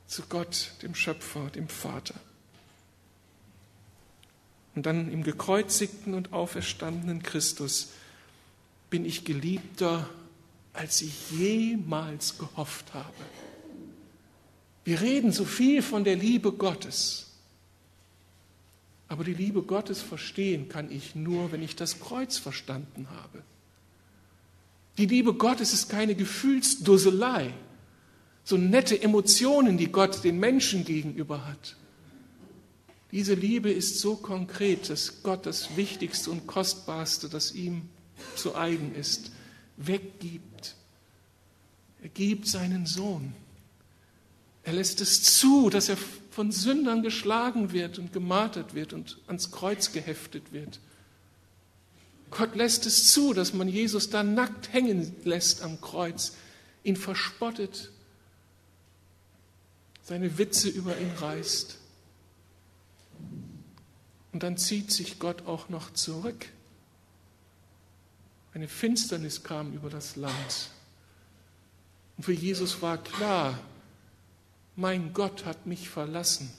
zu 0.06 0.22
Gott, 0.28 0.70
dem 0.82 0.94
Schöpfer, 0.94 1.50
dem 1.50 1.66
Vater. 1.66 2.14
Und 4.76 4.86
dann 4.86 5.10
im 5.10 5.24
gekreuzigten 5.24 6.14
und 6.14 6.32
auferstandenen 6.32 7.24
Christus 7.24 7.88
bin 8.90 9.04
ich 9.04 9.24
geliebter 9.24 10.08
als 10.72 11.02
ich 11.02 11.32
jemals 11.32 12.38
gehofft 12.38 12.94
habe. 12.94 13.24
Wir 14.84 15.00
reden 15.00 15.32
so 15.32 15.44
viel 15.44 15.82
von 15.82 16.04
der 16.04 16.14
Liebe 16.14 16.52
Gottes. 16.52 17.26
Aber 19.08 19.24
die 19.24 19.34
Liebe 19.34 19.62
Gottes 19.62 20.00
verstehen 20.00 20.68
kann 20.68 20.92
ich 20.92 21.16
nur, 21.16 21.50
wenn 21.50 21.64
ich 21.64 21.74
das 21.74 21.98
Kreuz 21.98 22.38
verstanden 22.38 23.08
habe. 23.10 23.42
Die 24.98 25.06
Liebe 25.06 25.34
Gottes 25.34 25.72
ist 25.72 25.88
keine 25.88 26.14
Gefühlsdusselei, 26.14 27.52
so 28.44 28.56
nette 28.56 29.00
Emotionen, 29.00 29.76
die 29.76 29.92
Gott 29.92 30.24
den 30.24 30.38
Menschen 30.38 30.84
gegenüber 30.84 31.46
hat. 31.46 31.76
Diese 33.12 33.34
Liebe 33.34 33.70
ist 33.70 34.00
so 34.00 34.16
konkret, 34.16 34.88
dass 34.90 35.22
Gott 35.22 35.46
das 35.46 35.76
Wichtigste 35.76 36.30
und 36.30 36.46
Kostbarste, 36.46 37.28
das 37.28 37.52
ihm 37.52 37.82
zu 38.34 38.54
eigen 38.56 38.94
ist, 38.94 39.32
weggibt. 39.76 40.74
Er 42.02 42.08
gibt 42.08 42.46
seinen 42.46 42.86
Sohn. 42.86 43.32
Er 44.64 44.72
lässt 44.72 45.00
es 45.00 45.22
zu, 45.22 45.70
dass 45.70 45.88
er 45.88 45.96
von 46.30 46.52
Sündern 46.52 47.02
geschlagen 47.02 47.72
wird 47.72 47.98
und 47.98 48.12
gemartert 48.12 48.74
wird 48.74 48.92
und 48.92 49.18
ans 49.26 49.50
Kreuz 49.50 49.92
geheftet 49.92 50.52
wird. 50.52 50.80
Gott 52.36 52.54
lässt 52.54 52.84
es 52.84 53.12
zu, 53.12 53.32
dass 53.32 53.54
man 53.54 53.66
Jesus 53.66 54.10
da 54.10 54.22
nackt 54.22 54.72
hängen 54.72 55.16
lässt 55.24 55.62
am 55.62 55.80
Kreuz, 55.80 56.32
ihn 56.84 56.96
verspottet, 56.96 57.90
seine 60.02 60.36
Witze 60.36 60.68
über 60.68 60.98
ihn 60.98 61.10
reißt. 61.12 61.78
Und 64.32 64.42
dann 64.42 64.58
zieht 64.58 64.92
sich 64.92 65.18
Gott 65.18 65.46
auch 65.46 65.70
noch 65.70 65.94
zurück. 65.94 66.46
Eine 68.52 68.68
Finsternis 68.68 69.42
kam 69.42 69.72
über 69.72 69.88
das 69.88 70.16
Land. 70.16 70.70
Und 72.18 72.24
für 72.24 72.34
Jesus 72.34 72.82
war 72.82 72.98
klar, 72.98 73.58
mein 74.76 75.14
Gott 75.14 75.46
hat 75.46 75.64
mich 75.64 75.88
verlassen. 75.88 76.52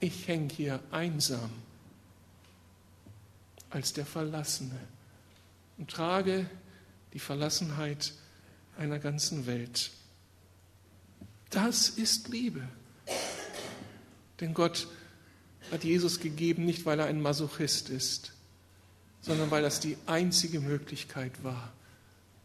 Ich 0.00 0.28
hänge 0.28 0.48
hier 0.48 0.80
einsam 0.90 1.50
als 3.74 3.92
der 3.92 4.06
Verlassene 4.06 4.78
und 5.78 5.90
trage 5.90 6.48
die 7.12 7.18
Verlassenheit 7.18 8.14
einer 8.78 9.00
ganzen 9.00 9.46
Welt. 9.46 9.90
Das 11.50 11.88
ist 11.88 12.28
Liebe. 12.28 12.62
Denn 14.38 14.54
Gott 14.54 14.86
hat 15.72 15.82
Jesus 15.82 16.20
gegeben, 16.20 16.64
nicht 16.64 16.86
weil 16.86 17.00
er 17.00 17.06
ein 17.06 17.20
Masochist 17.20 17.88
ist, 17.88 18.32
sondern 19.22 19.50
weil 19.50 19.62
das 19.62 19.80
die 19.80 19.96
einzige 20.06 20.60
Möglichkeit 20.60 21.42
war, 21.42 21.72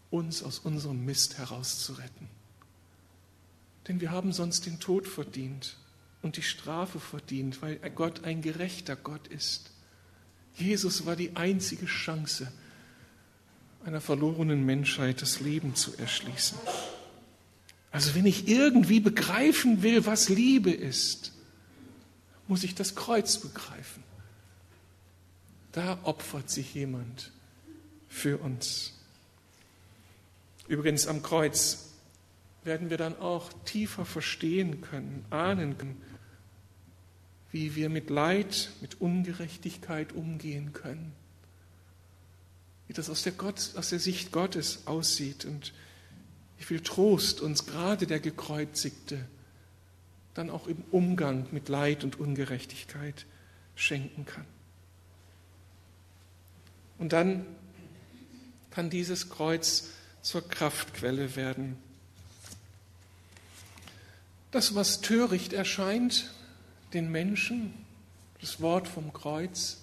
uns 0.10 0.42
aus 0.42 0.58
unserem 0.58 1.06
Mist 1.06 1.38
herauszuretten. 1.38 2.28
Denn 3.88 4.02
wir 4.02 4.10
haben 4.10 4.34
sonst 4.34 4.66
den 4.66 4.80
Tod 4.80 5.08
verdient 5.08 5.78
und 6.24 6.38
die 6.38 6.42
Strafe 6.42 7.00
verdient, 7.00 7.62
weil 7.62 7.78
Gott 7.92 8.24
ein 8.24 8.42
gerechter 8.42 8.96
Gott 8.96 9.28
ist. 9.28 9.72
Jesus 10.56 11.06
war 11.06 11.16
die 11.16 11.36
einzige 11.36 11.86
Chance, 11.86 12.52
einer 13.86 14.02
verlorenen 14.02 14.66
Menschheit 14.66 15.22
das 15.22 15.40
Leben 15.40 15.76
zu 15.76 15.96
erschließen. 15.98 16.58
Also 17.92 18.14
wenn 18.16 18.26
ich 18.26 18.48
irgendwie 18.48 19.00
begreifen 19.00 19.82
will, 19.82 20.06
was 20.06 20.30
Liebe 20.30 20.72
ist, 20.72 21.32
muss 22.48 22.64
ich 22.64 22.76
das 22.76 22.96
Kreuz 22.96 23.38
begreifen. 23.38 24.04
Da 25.72 26.00
opfert 26.04 26.50
sich 26.50 26.74
jemand 26.74 27.32
für 28.08 28.40
uns. 28.40 28.94
Übrigens 30.68 31.08
am 31.08 31.24
Kreuz 31.24 31.90
werden 32.64 32.90
wir 32.90 32.98
dann 32.98 33.18
auch 33.18 33.52
tiefer 33.66 34.06
verstehen 34.06 34.82
können, 34.82 35.26
ahnen 35.30 35.78
können, 35.78 36.02
wie 37.52 37.76
wir 37.76 37.90
mit 37.90 38.10
Leid, 38.10 38.72
mit 38.82 39.02
Ungerechtigkeit 39.02 40.14
umgehen 40.14 40.74
können, 40.74 41.14
wie 42.88 42.94
das 42.94 43.10
aus 43.10 43.24
der, 43.24 43.32
Gott, 43.34 43.72
aus 43.76 43.90
der 43.90 44.00
Sicht 44.00 44.32
Gottes 44.32 44.86
aussieht 44.86 45.46
und 45.46 45.74
wie 46.58 46.64
viel 46.64 46.82
Trost 46.82 47.42
uns 47.42 47.66
gerade 47.66 48.06
der 48.06 48.20
Gekreuzigte 48.20 49.26
dann 50.34 50.50
auch 50.50 50.68
im 50.68 50.84
Umgang 50.92 51.48
mit 51.52 51.70
Leid 51.70 52.04
und 52.04 52.20
Ungerechtigkeit 52.20 53.26
schenken 53.76 54.26
kann. 54.26 54.46
Und 56.98 57.14
dann 57.14 57.46
kann 58.72 58.90
dieses 58.90 59.30
Kreuz 59.30 59.90
zur 60.22 60.48
Kraftquelle 60.48 61.36
werden. 61.36 61.78
Das, 64.52 64.76
was 64.76 65.02
töricht 65.02 65.54
erscheint, 65.54 66.34
den 66.94 67.12
Menschen, 67.12 67.74
das 68.42 68.62
Wort 68.62 68.88
vom 68.88 69.14
Kreuz, 69.14 69.78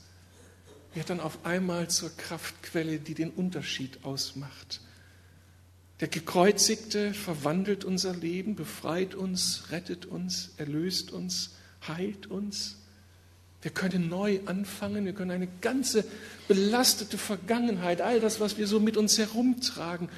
wird 0.94 1.10
dann 1.10 1.20
auf 1.20 1.44
einmal 1.44 1.88
zur 1.88 2.10
Kraftquelle, 2.16 2.98
die 2.98 3.14
den 3.14 3.30
Unterschied 3.30 4.04
ausmacht. 4.04 4.80
Der 6.00 6.08
Gekreuzigte 6.08 7.14
verwandelt 7.14 7.84
unser 7.84 8.14
Leben, 8.14 8.54
befreit 8.54 9.14
uns, 9.14 9.64
rettet 9.70 10.06
uns, 10.06 10.50
erlöst 10.56 11.10
uns, 11.10 11.54
heilt 11.86 12.26
uns. 12.26 12.76
Wir 13.62 13.70
können 13.70 14.08
neu 14.08 14.40
anfangen, 14.46 15.06
wir 15.06 15.14
können 15.14 15.30
eine 15.30 15.48
ganze 15.60 16.04
belastete 16.48 17.18
Vergangenheit, 17.18 18.00
all 18.00 18.20
das, 18.20 18.40
was 18.40 18.58
wir 18.58 18.66
so 18.66 18.78
mit 18.78 18.96
uns 18.96 19.18
herumtragen, 19.18 20.08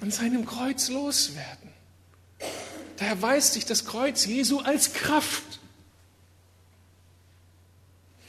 an 0.00 0.10
seinem 0.10 0.44
Kreuz 0.44 0.88
loswerden. 0.88 1.70
Da 2.96 3.06
erweist 3.06 3.54
sich 3.54 3.64
das 3.64 3.84
Kreuz 3.84 4.26
Jesu 4.26 4.58
als 4.58 4.92
Kraft. 4.92 5.60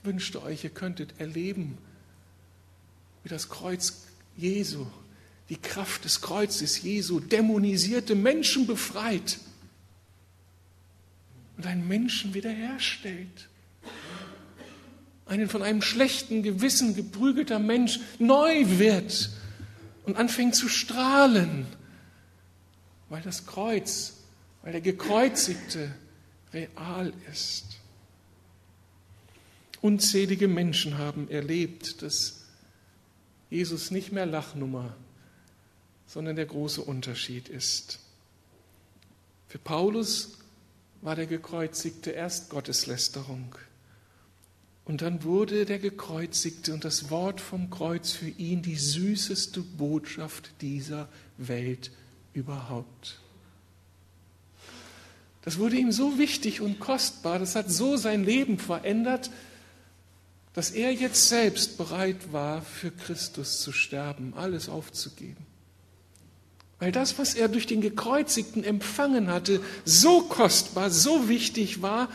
Ich 0.04 0.08
wünschte 0.10 0.44
euch, 0.44 0.66
ihr 0.66 0.70
könntet 0.70 1.18
erleben, 1.18 1.78
wie 3.24 3.30
das 3.30 3.48
Kreuz 3.48 4.04
Jesu, 4.36 4.86
die 5.48 5.56
Kraft 5.56 6.04
des 6.04 6.20
Kreuzes 6.20 6.82
Jesu 6.82 7.22
dämonisierte 7.22 8.14
Menschen 8.14 8.68
befreit 8.68 9.40
und 11.56 11.66
einen 11.66 11.88
Menschen 11.88 12.34
wiederherstellt 12.34 13.48
einen 15.26 15.48
von 15.48 15.64
einem 15.64 15.82
schlechten 15.82 16.44
Gewissen 16.44 16.96
geprügelter 16.96 17.60
Mensch 17.60 18.02
neu 18.20 18.66
wird 18.78 19.30
und 20.04 20.18
anfängt 20.18 20.54
zu 20.54 20.68
strahlen, 20.68 21.66
weil 23.08 23.22
das 23.22 23.46
Kreuz 23.46 24.16
weil 24.64 24.72
der 24.72 24.82
Gekreuzigte 24.82 25.94
real 26.54 27.14
ist. 27.32 27.66
Unzählige 29.84 30.48
Menschen 30.48 30.98
haben 30.98 31.30
erlebt, 31.30 32.02
dass 32.04 32.46
Jesus 33.50 33.92
nicht 33.92 34.14
mehr 34.14 34.26
Lachnummer, 34.26 34.96
sondern 36.08 36.38
der 36.38 36.46
große 36.46 36.82
Unterschied 36.82 37.50
ist. 37.50 38.00
Für 39.50 39.60
Paulus 39.60 40.38
war 41.02 41.18
der 41.18 41.26
Gekreuzigte 41.26 42.12
erst 42.12 42.50
Gotteslästerung. 42.50 43.56
Und 44.86 45.02
dann 45.02 45.26
wurde 45.26 45.66
der 45.66 45.80
Gekreuzigte 45.80 46.74
und 46.74 46.86
das 46.86 47.10
Wort 47.10 47.42
vom 47.42 47.70
Kreuz 47.70 48.14
für 48.14 48.30
ihn 48.30 48.62
die 48.62 48.78
süßeste 48.78 49.60
Botschaft 49.60 50.52
dieser 50.62 51.10
Welt 51.38 51.92
überhaupt. 52.34 53.20
Das 55.42 55.58
wurde 55.60 55.76
ihm 55.76 55.92
so 55.92 56.18
wichtig 56.18 56.62
und 56.62 56.80
kostbar, 56.80 57.38
das 57.38 57.58
hat 57.58 57.70
so 57.70 57.98
sein 57.98 58.24
Leben 58.24 58.60
verändert, 58.60 59.30
dass 60.54 60.70
er 60.70 60.92
jetzt 60.92 61.30
selbst 61.30 61.78
bereit 61.78 62.32
war, 62.32 62.62
für 62.62 62.92
Christus 62.92 63.62
zu 63.62 63.72
sterben, 63.72 64.34
alles 64.36 64.70
aufzugeben. 64.70 65.46
Weil 66.80 66.92
das, 66.92 67.18
was 67.18 67.34
er 67.34 67.48
durch 67.48 67.66
den 67.66 67.82
Gekreuzigten 67.82 68.64
empfangen 68.64 69.30
hatte, 69.30 69.62
so 69.86 70.22
kostbar, 70.22 70.92
so 70.92 71.30
wichtig 71.30 71.82
war, 71.82 72.10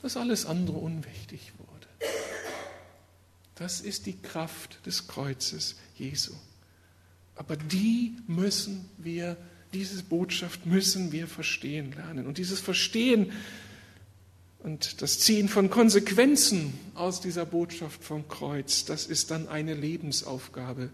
dass 0.00 0.16
alles 0.16 0.46
andere 0.46 0.78
unwichtig 0.78 1.52
wurde. 1.58 1.88
Das 3.56 3.80
ist 3.80 4.06
die 4.06 4.16
Kraft 4.16 4.84
des 4.86 5.06
Kreuzes 5.06 5.76
Jesu. 5.96 6.32
Aber 7.36 7.56
die 7.56 8.16
müssen 8.26 8.88
wir, 8.98 9.36
diese 9.72 10.02
Botschaft 10.02 10.66
müssen 10.66 11.12
wir 11.12 11.26
verstehen 11.26 11.92
lernen. 11.92 12.26
Und 12.26 12.38
dieses 12.38 12.60
Verstehen 12.60 13.32
und 14.62 15.02
das 15.02 15.18
Ziehen 15.18 15.48
von 15.48 15.70
Konsequenzen 15.70 16.72
aus 16.94 17.20
dieser 17.20 17.44
Botschaft 17.44 18.04
vom 18.04 18.28
Kreuz, 18.28 18.84
das 18.84 19.06
ist 19.06 19.30
dann 19.30 19.48
eine 19.48 19.74
Lebensaufgabe. 19.74 20.90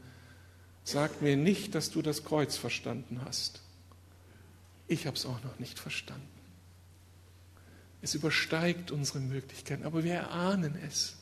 Sag 0.84 1.20
mir 1.20 1.36
nicht, 1.36 1.74
dass 1.74 1.90
du 1.90 2.00
das 2.00 2.24
Kreuz 2.24 2.56
verstanden 2.56 3.20
hast. 3.26 3.60
Ich 4.86 5.06
habe 5.06 5.16
es 5.16 5.26
auch 5.26 5.42
noch 5.44 5.58
nicht 5.58 5.78
verstanden. 5.78 6.26
Es 8.00 8.14
übersteigt 8.14 8.90
unsere 8.90 9.20
Möglichkeiten, 9.20 9.84
aber 9.84 10.02
wir 10.02 10.14
erahnen 10.14 10.74
es. 10.86 11.16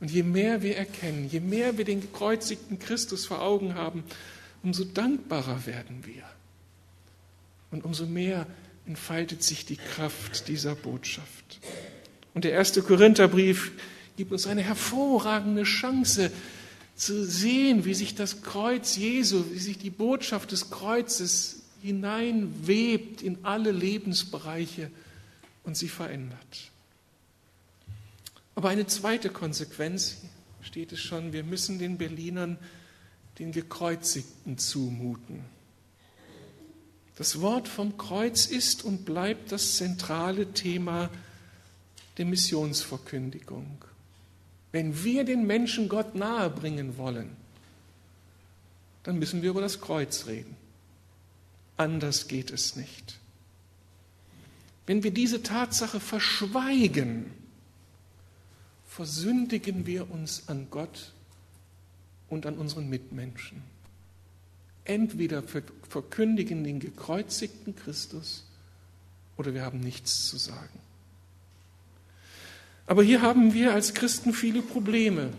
Und 0.00 0.10
je 0.10 0.22
mehr 0.22 0.60
wir 0.60 0.76
erkennen, 0.76 1.28
je 1.30 1.40
mehr 1.40 1.78
wir 1.78 1.86
den 1.86 2.02
gekreuzigten 2.02 2.78
Christus 2.78 3.24
vor 3.24 3.40
Augen 3.40 3.74
haben, 3.74 4.04
umso 4.62 4.84
dankbarer 4.84 5.64
werden 5.64 6.04
wir. 6.04 6.24
Und 7.70 7.84
umso 7.84 8.04
mehr 8.04 8.46
entfaltet 8.90 9.44
sich 9.44 9.64
die 9.64 9.76
Kraft 9.76 10.48
dieser 10.48 10.74
Botschaft. 10.74 11.60
Und 12.34 12.42
der 12.42 12.50
erste 12.50 12.82
Korintherbrief 12.82 13.70
gibt 14.16 14.32
uns 14.32 14.48
eine 14.48 14.62
hervorragende 14.62 15.62
Chance 15.62 16.32
zu 16.96 17.24
sehen, 17.24 17.84
wie 17.84 17.94
sich 17.94 18.16
das 18.16 18.42
Kreuz 18.42 18.96
Jesu, 18.96 19.44
wie 19.52 19.60
sich 19.60 19.78
die 19.78 19.90
Botschaft 19.90 20.50
des 20.50 20.70
Kreuzes 20.70 21.62
hineinwebt 21.82 23.22
in 23.22 23.38
alle 23.44 23.70
Lebensbereiche 23.70 24.90
und 25.62 25.76
sie 25.76 25.88
verändert. 25.88 26.70
Aber 28.56 28.70
eine 28.70 28.88
zweite 28.88 29.30
Konsequenz 29.30 30.16
steht 30.62 30.90
es 30.90 30.98
schon, 30.98 31.32
wir 31.32 31.44
müssen 31.44 31.78
den 31.78 31.96
Berlinern 31.96 32.58
den 33.38 33.52
Gekreuzigten 33.52 34.58
zumuten. 34.58 35.44
Das 37.20 37.42
Wort 37.42 37.68
vom 37.68 37.98
Kreuz 37.98 38.46
ist 38.46 38.82
und 38.82 39.04
bleibt 39.04 39.52
das 39.52 39.76
zentrale 39.76 40.54
Thema 40.54 41.10
der 42.16 42.24
Missionsverkündigung. 42.24 43.84
Wenn 44.72 45.04
wir 45.04 45.24
den 45.24 45.46
Menschen 45.46 45.90
Gott 45.90 46.14
nahebringen 46.14 46.96
wollen, 46.96 47.36
dann 49.02 49.18
müssen 49.18 49.42
wir 49.42 49.50
über 49.50 49.60
das 49.60 49.82
Kreuz 49.82 50.28
reden. 50.28 50.56
Anders 51.76 52.26
geht 52.26 52.50
es 52.50 52.74
nicht. 52.74 53.18
Wenn 54.86 55.02
wir 55.02 55.10
diese 55.10 55.42
Tatsache 55.42 56.00
verschweigen, 56.00 57.30
versündigen 58.88 59.84
wir 59.84 60.10
uns 60.10 60.48
an 60.48 60.68
Gott 60.70 61.12
und 62.30 62.46
an 62.46 62.54
unseren 62.54 62.88
Mitmenschen. 62.88 63.62
Entweder 64.90 65.44
verkündigen 65.88 66.64
den 66.64 66.80
gekreuzigten 66.80 67.76
Christus 67.76 68.44
oder 69.36 69.54
wir 69.54 69.62
haben 69.62 69.78
nichts 69.78 70.26
zu 70.28 70.36
sagen. 70.36 70.80
Aber 72.88 73.04
hier 73.04 73.22
haben 73.22 73.54
wir 73.54 73.72
als 73.72 73.94
Christen 73.94 74.32
viele 74.32 74.62
Probleme. 74.62 75.32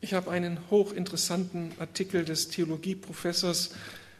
Ich 0.00 0.14
habe 0.14 0.30
einen 0.30 0.58
hochinteressanten 0.70 1.72
Artikel 1.78 2.24
des 2.24 2.48
Theologieprofessors 2.48 3.72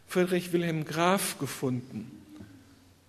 Friedrich 0.07 0.53
Wilhelm 0.53 0.85
Graf 0.85 1.39
gefunden. 1.39 2.11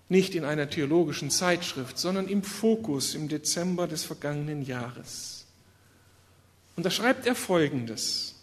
Nicht 0.08 0.34
in 0.34 0.46
einer 0.46 0.70
theologischen 0.70 1.30
Zeitschrift, 1.30 2.00
sondern 2.00 2.30
im 2.30 2.42
Fokus 2.42 3.16
im 3.16 3.28
Dezember 3.28 3.86
des 3.86 4.06
vergangenen 4.06 4.62
Jahres. 4.62 5.46
Und 6.78 6.86
da 6.86 6.90
schreibt 6.90 7.28
er 7.28 7.36
Folgendes. 7.36 8.37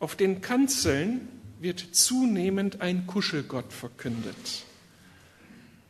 Auf 0.00 0.16
den 0.16 0.40
Kanzeln 0.40 1.28
wird 1.60 1.94
zunehmend 1.94 2.80
ein 2.80 3.06
Kuschelgott 3.06 3.72
verkündet, 3.72 4.64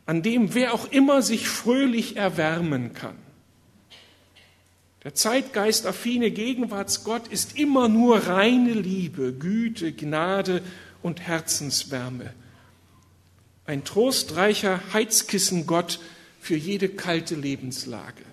an 0.05 0.23
dem 0.23 0.55
wer 0.55 0.75
auch 0.75 0.91
immer 0.91 1.23
sich 1.23 1.49
fröhlich 1.49 2.17
erwärmen 2.17 2.93
kann. 2.93 3.17
Der 5.05 5.15
zeitgeistaffine 5.15 6.33
Gegenwartsgott 6.33 7.29
ist 7.29 7.57
immer 7.57 7.89
nur 7.89 8.27
reine 8.27 8.73
Liebe, 8.73 9.33
Güte, 9.33 9.93
Gnade 9.93 10.61
und 11.03 11.21
Herzenswärme. 11.21 12.35
Ein 13.65 13.85
trostreicher 13.85 14.81
Heizkissengott 14.93 16.01
für 16.41 16.57
jede 16.57 16.89
kalte 16.89 17.37
Lebenslage. 17.37 18.25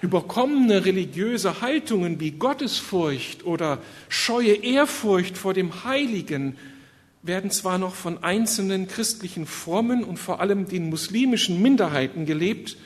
Überkommene 0.00 0.84
religiöse 0.84 1.60
Haltungen 1.60 2.20
wie 2.20 2.32
Gottesfurcht 2.32 3.44
oder 3.44 3.82
scheue 4.08 4.54
Ehrfurcht 4.54 5.36
vor 5.36 5.54
dem 5.54 5.84
Heiligen 5.84 6.56
werden 7.22 7.50
zwar 7.50 7.78
noch 7.78 7.94
von 7.94 8.22
einzelnen 8.22 8.86
christlichen 8.86 9.46
Frommen 9.46 10.04
und 10.04 10.18
vor 10.18 10.40
allem 10.40 10.68
den 10.68 10.88
muslimischen 10.88 11.60
Minderheiten 11.60 12.26
gelebt, 12.26 12.76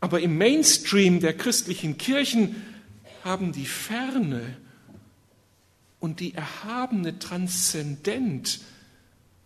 aber 0.00 0.20
im 0.20 0.38
Mainstream 0.38 1.20
der 1.20 1.36
christlichen 1.36 1.98
Kirchen 1.98 2.56
haben 3.24 3.52
die 3.52 3.66
Ferne 3.66 4.56
und 5.98 6.20
die 6.20 6.32
erhabene 6.34 7.18
Transzendenz, 7.18 8.60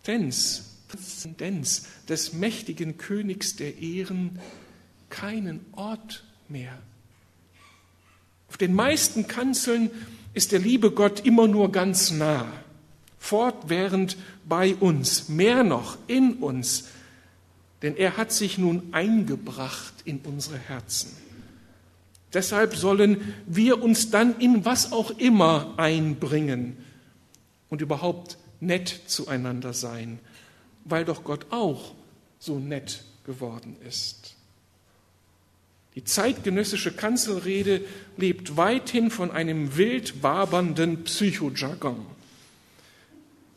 Transzendenz 0.03 1.87
des 2.07 2.33
mächtigen 2.33 2.97
Königs 2.97 3.55
der 3.55 3.77
Ehren 3.79 4.39
keinen 5.09 5.65
Ort 5.73 6.23
mehr. 6.49 6.77
Auf 8.49 8.57
den 8.57 8.73
meisten 8.73 9.27
Kanzeln 9.27 9.91
ist 10.33 10.51
der 10.51 10.59
liebe 10.59 10.91
Gott 10.91 11.25
immer 11.25 11.47
nur 11.47 11.71
ganz 11.71 12.11
nah, 12.11 12.45
fortwährend 13.17 14.17
bei 14.47 14.75
uns, 14.75 15.29
mehr 15.29 15.63
noch 15.63 15.97
in 16.07 16.35
uns, 16.35 16.85
denn 17.81 17.95
er 17.95 18.17
hat 18.17 18.31
sich 18.31 18.57
nun 18.57 18.93
eingebracht 18.93 19.93
in 20.05 20.19
unsere 20.19 20.57
Herzen. 20.57 21.15
Deshalb 22.33 22.75
sollen 22.75 23.33
wir 23.45 23.81
uns 23.81 24.09
dann 24.11 24.39
in 24.39 24.65
was 24.65 24.91
auch 24.91 25.11
immer 25.11 25.73
einbringen 25.77 26.77
und 27.69 27.81
überhaupt 27.81 28.37
nett 28.59 29.01
zueinander 29.07 29.73
sein, 29.73 30.19
weil 30.83 31.05
doch 31.05 31.23
Gott 31.23 31.47
auch 31.49 31.93
so 32.39 32.59
nett 32.59 33.03
geworden 33.25 33.77
ist. 33.87 34.34
Die 35.95 36.03
zeitgenössische 36.03 36.91
Kanzelrede 36.91 37.81
lebt 38.17 38.57
weithin 38.57 39.09
von 39.09 39.31
einem 39.31 39.77
wild 39.77 40.21
wabernden 40.23 41.05
Psychojargon. 41.05 42.05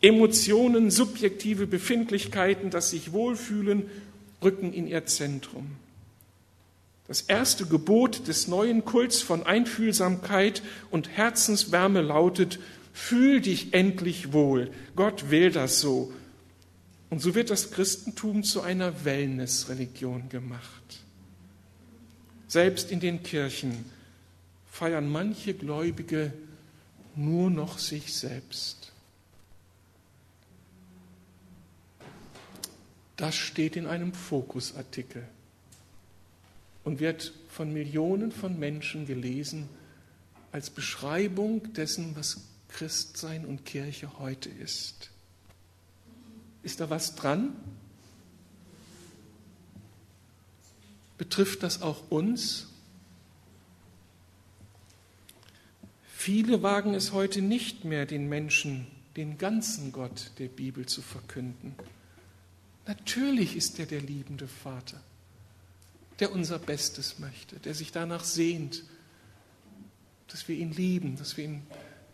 Emotionen, 0.00 0.92
subjektive 0.92 1.66
Befindlichkeiten, 1.66 2.70
das 2.70 2.90
sich 2.90 3.12
wohlfühlen, 3.12 3.90
rücken 4.42 4.72
in 4.72 4.86
ihr 4.86 5.04
Zentrum. 5.06 5.72
Das 7.08 7.22
erste 7.22 7.66
Gebot 7.66 8.28
des 8.28 8.46
neuen 8.46 8.84
Kults 8.84 9.20
von 9.22 9.44
Einfühlsamkeit 9.44 10.62
und 10.90 11.08
Herzenswärme 11.08 12.02
lautet, 12.02 12.60
fühl 12.92 13.40
dich 13.40 13.74
endlich 13.74 14.32
wohl, 14.32 14.70
Gott 14.94 15.30
will 15.30 15.50
das 15.50 15.80
so. 15.80 16.12
Und 17.10 17.20
so 17.20 17.34
wird 17.34 17.50
das 17.50 17.72
Christentum 17.72 18.44
zu 18.44 18.60
einer 18.60 19.04
Wellnessreligion 19.04 20.28
gemacht. 20.28 21.00
Selbst 22.48 22.90
in 22.90 22.98
den 22.98 23.22
Kirchen 23.22 23.84
feiern 24.70 25.08
manche 25.08 25.54
Gläubige 25.54 26.32
nur 27.14 27.50
noch 27.50 27.78
sich 27.78 28.14
selbst. 28.14 28.92
Das 33.16 33.34
steht 33.34 33.76
in 33.76 33.86
einem 33.86 34.14
Fokusartikel 34.14 35.26
und 36.84 37.00
wird 37.00 37.34
von 37.50 37.72
Millionen 37.72 38.32
von 38.32 38.58
Menschen 38.58 39.06
gelesen 39.06 39.68
als 40.52 40.70
Beschreibung 40.70 41.74
dessen, 41.74 42.16
was 42.16 42.42
Christsein 42.68 43.44
und 43.44 43.66
Kirche 43.66 44.18
heute 44.18 44.48
ist. 44.48 45.10
Ist 46.62 46.80
da 46.80 46.88
was 46.88 47.14
dran? 47.14 47.56
Betrifft 51.18 51.62
das 51.62 51.82
auch 51.82 52.10
uns? 52.10 52.68
Viele 56.06 56.62
wagen 56.62 56.94
es 56.94 57.12
heute 57.12 57.42
nicht 57.42 57.84
mehr, 57.84 58.06
den 58.06 58.28
Menschen 58.28 58.86
den 59.16 59.36
ganzen 59.36 59.90
Gott 59.90 60.30
der 60.38 60.46
Bibel 60.46 60.86
zu 60.86 61.02
verkünden. 61.02 61.74
Natürlich 62.86 63.56
ist 63.56 63.80
er 63.80 63.86
der 63.86 64.00
liebende 64.00 64.46
Vater, 64.46 65.00
der 66.20 66.32
unser 66.32 66.60
Bestes 66.60 67.18
möchte, 67.18 67.56
der 67.56 67.74
sich 67.74 67.90
danach 67.90 68.22
sehnt, 68.22 68.84
dass 70.28 70.46
wir 70.46 70.56
ihn 70.56 70.72
lieben, 70.72 71.16
dass 71.16 71.36
wir 71.36 71.44
ihn 71.46 71.62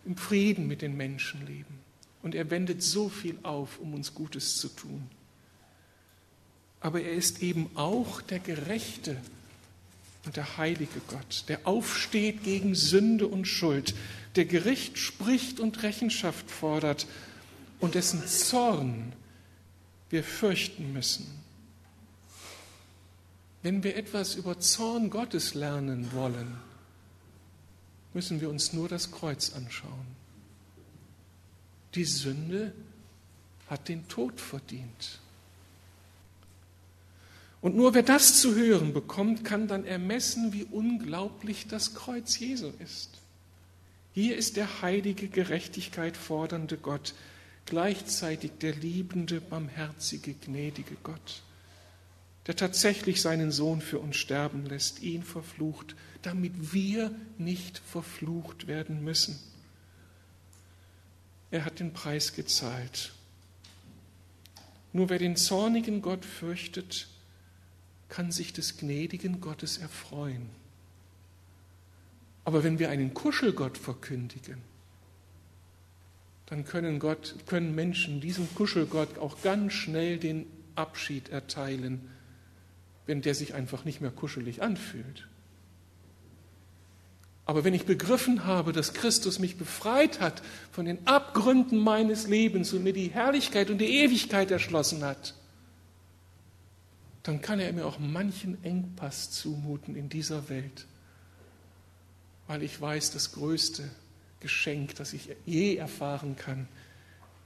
im 0.06 0.16
Frieden 0.16 0.66
mit 0.66 0.80
den 0.80 0.96
Menschen 0.96 1.46
leben. 1.46 1.80
Und 2.22 2.34
er 2.34 2.50
wendet 2.50 2.82
so 2.82 3.10
viel 3.10 3.38
auf, 3.42 3.78
um 3.80 3.92
uns 3.92 4.14
Gutes 4.14 4.56
zu 4.56 4.68
tun. 4.68 5.10
Aber 6.84 7.00
er 7.00 7.12
ist 7.12 7.42
eben 7.42 7.70
auch 7.76 8.20
der 8.20 8.40
Gerechte 8.40 9.16
und 10.26 10.36
der 10.36 10.58
heilige 10.58 11.00
Gott, 11.08 11.44
der 11.48 11.66
aufsteht 11.66 12.44
gegen 12.44 12.74
Sünde 12.74 13.26
und 13.26 13.46
Schuld, 13.46 13.94
der 14.36 14.44
Gericht 14.44 14.98
spricht 14.98 15.60
und 15.60 15.82
Rechenschaft 15.82 16.50
fordert 16.50 17.06
und 17.80 17.94
dessen 17.94 18.26
Zorn 18.26 19.14
wir 20.10 20.22
fürchten 20.22 20.92
müssen. 20.92 21.26
Wenn 23.62 23.82
wir 23.82 23.96
etwas 23.96 24.34
über 24.34 24.60
Zorn 24.60 25.08
Gottes 25.08 25.54
lernen 25.54 26.12
wollen, 26.12 26.54
müssen 28.12 28.42
wir 28.42 28.50
uns 28.50 28.74
nur 28.74 28.90
das 28.90 29.10
Kreuz 29.10 29.54
anschauen. 29.54 30.06
Die 31.94 32.04
Sünde 32.04 32.74
hat 33.70 33.88
den 33.88 34.06
Tod 34.06 34.38
verdient. 34.38 35.20
Und 37.64 37.76
nur 37.76 37.94
wer 37.94 38.02
das 38.02 38.42
zu 38.42 38.56
hören 38.56 38.92
bekommt, 38.92 39.42
kann 39.42 39.68
dann 39.68 39.86
ermessen, 39.86 40.52
wie 40.52 40.64
unglaublich 40.64 41.66
das 41.66 41.94
Kreuz 41.94 42.38
Jesu 42.38 42.70
ist. 42.78 43.22
Hier 44.12 44.36
ist 44.36 44.58
der 44.58 44.82
heilige, 44.82 45.28
Gerechtigkeit 45.28 46.18
fordernde 46.18 46.76
Gott, 46.76 47.14
gleichzeitig 47.64 48.50
der 48.60 48.74
liebende, 48.74 49.40
barmherzige, 49.40 50.34
gnädige 50.34 50.96
Gott, 51.02 51.42
der 52.46 52.54
tatsächlich 52.54 53.22
seinen 53.22 53.50
Sohn 53.50 53.80
für 53.80 53.98
uns 53.98 54.16
sterben 54.16 54.66
lässt, 54.66 55.00
ihn 55.00 55.22
verflucht, 55.22 55.96
damit 56.20 56.74
wir 56.74 57.12
nicht 57.38 57.78
verflucht 57.78 58.66
werden 58.66 59.02
müssen. 59.02 59.40
Er 61.50 61.64
hat 61.64 61.80
den 61.80 61.94
Preis 61.94 62.34
gezahlt. 62.34 63.14
Nur 64.92 65.08
wer 65.08 65.18
den 65.18 65.36
zornigen 65.36 66.02
Gott 66.02 66.26
fürchtet, 66.26 67.08
kann 68.14 68.30
sich 68.30 68.52
des 68.52 68.76
gnädigen 68.76 69.40
Gottes 69.40 69.78
erfreuen. 69.78 70.48
Aber 72.44 72.62
wenn 72.62 72.78
wir 72.78 72.88
einen 72.90 73.12
Kuschelgott 73.12 73.76
verkündigen, 73.76 74.58
dann 76.46 76.64
können, 76.64 77.00
Gott, 77.00 77.34
können 77.46 77.74
Menschen 77.74 78.20
diesem 78.20 78.54
Kuschelgott 78.54 79.18
auch 79.18 79.42
ganz 79.42 79.72
schnell 79.72 80.18
den 80.18 80.46
Abschied 80.76 81.30
erteilen, 81.30 82.08
wenn 83.06 83.20
der 83.20 83.34
sich 83.34 83.54
einfach 83.54 83.84
nicht 83.84 84.00
mehr 84.00 84.12
kuschelig 84.12 84.62
anfühlt. 84.62 85.26
Aber 87.46 87.64
wenn 87.64 87.74
ich 87.74 87.84
begriffen 87.84 88.44
habe, 88.44 88.72
dass 88.72 88.94
Christus 88.94 89.40
mich 89.40 89.56
befreit 89.56 90.20
hat 90.20 90.40
von 90.70 90.84
den 90.84 91.04
Abgründen 91.04 91.78
meines 91.78 92.28
Lebens 92.28 92.72
und 92.74 92.84
mir 92.84 92.92
die 92.92 93.08
Herrlichkeit 93.08 93.70
und 93.70 93.78
die 93.78 94.02
Ewigkeit 94.02 94.52
erschlossen 94.52 95.02
hat, 95.02 95.34
dann 97.24 97.40
kann 97.40 97.58
er 97.58 97.72
mir 97.72 97.86
auch 97.86 97.98
manchen 97.98 98.62
Engpass 98.62 99.30
zumuten 99.32 99.96
in 99.96 100.08
dieser 100.08 100.48
Welt, 100.48 100.86
weil 102.46 102.62
ich 102.62 102.78
weiß, 102.80 103.10
das 103.10 103.32
größte 103.32 103.90
Geschenk, 104.40 104.94
das 104.96 105.14
ich 105.14 105.30
je 105.46 105.76
erfahren 105.76 106.36
kann, 106.36 106.68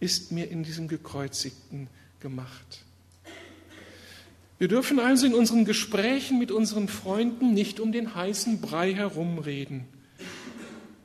ist 0.01 0.33
mir 0.33 0.51
in 0.51 0.65
diesem 0.65 0.89
gekreuzigten 0.89 1.89
gemacht. 2.21 2.85
Wir 4.59 4.67
dürfen 4.67 4.99
also 4.99 5.27
in 5.27 5.35
unseren 5.35 5.65
Gesprächen 5.65 6.41
mit 6.41 6.51
unseren 6.51 6.89
Freunden 6.89 7.55
nicht 7.55 7.79
um 7.79 7.93
den 7.93 8.17
heißen 8.17 8.61
Brei 8.61 8.93
herumreden. 8.93 9.85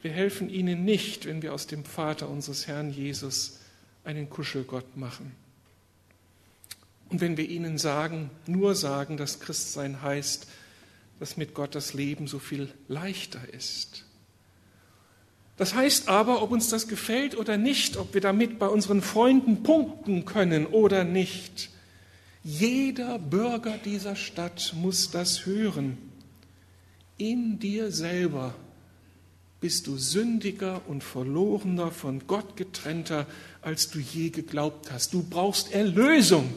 Wir 0.02 0.12
helfen 0.12 0.50
ihnen 0.50 0.84
nicht, 0.84 1.28
wenn 1.28 1.44
wir 1.44 1.54
aus 1.54 1.68
dem 1.68 1.86
Vater 1.86 2.28
unseres 2.28 2.66
Herrn 2.66 2.92
Jesus 2.92 3.60
einen 4.04 4.32
Kuschelgott 4.32 4.98
machen. 4.98 5.43
Und 7.14 7.22
wenn 7.22 7.38
wir 7.38 7.48
ihnen 7.48 7.78
sagen, 7.78 8.32
nur 8.48 8.74
sagen, 8.74 9.18
dass 9.18 9.40
Christsein 9.40 10.02
heißt, 10.02 10.48
dass 11.20 11.38
mit 11.38 11.54
Gott 11.54 11.76
das 11.76 11.94
Leben 11.94 12.26
so 12.26 12.40
viel 12.40 12.70
leichter 12.88 13.40
ist. 13.54 14.06
Das 15.56 15.76
heißt 15.76 16.10
aber, 16.10 16.42
ob 16.42 16.50
uns 16.50 16.70
das 16.70 16.88
gefällt 16.88 17.38
oder 17.38 17.56
nicht, 17.56 17.98
ob 17.98 18.16
wir 18.16 18.22
damit 18.22 18.58
bei 18.58 18.68
unseren 18.68 19.04
Freunden 19.04 19.62
punkten 19.62 20.26
können 20.26 20.66
oder 20.66 21.04
nicht, 21.04 21.70
jeder 22.44 23.20
Bürger 23.20 23.78
dieser 23.78 24.16
Stadt 24.16 24.74
muss 24.76 25.12
das 25.12 25.46
hören. 25.46 26.00
In 27.18 27.60
dir 27.60 27.92
selber 27.92 28.56
bist 29.62 29.86
du 29.86 29.98
sündiger 29.98 30.82
und 30.88 31.04
verlorener, 31.04 31.92
von 31.92 32.26
Gott 32.26 32.58
getrennter, 32.58 33.28
als 33.62 33.92
du 33.92 34.00
je 34.00 34.32
geglaubt 34.32 34.92
hast. 34.92 35.14
Du 35.14 35.22
brauchst 35.22 35.72
Erlösung. 35.72 36.50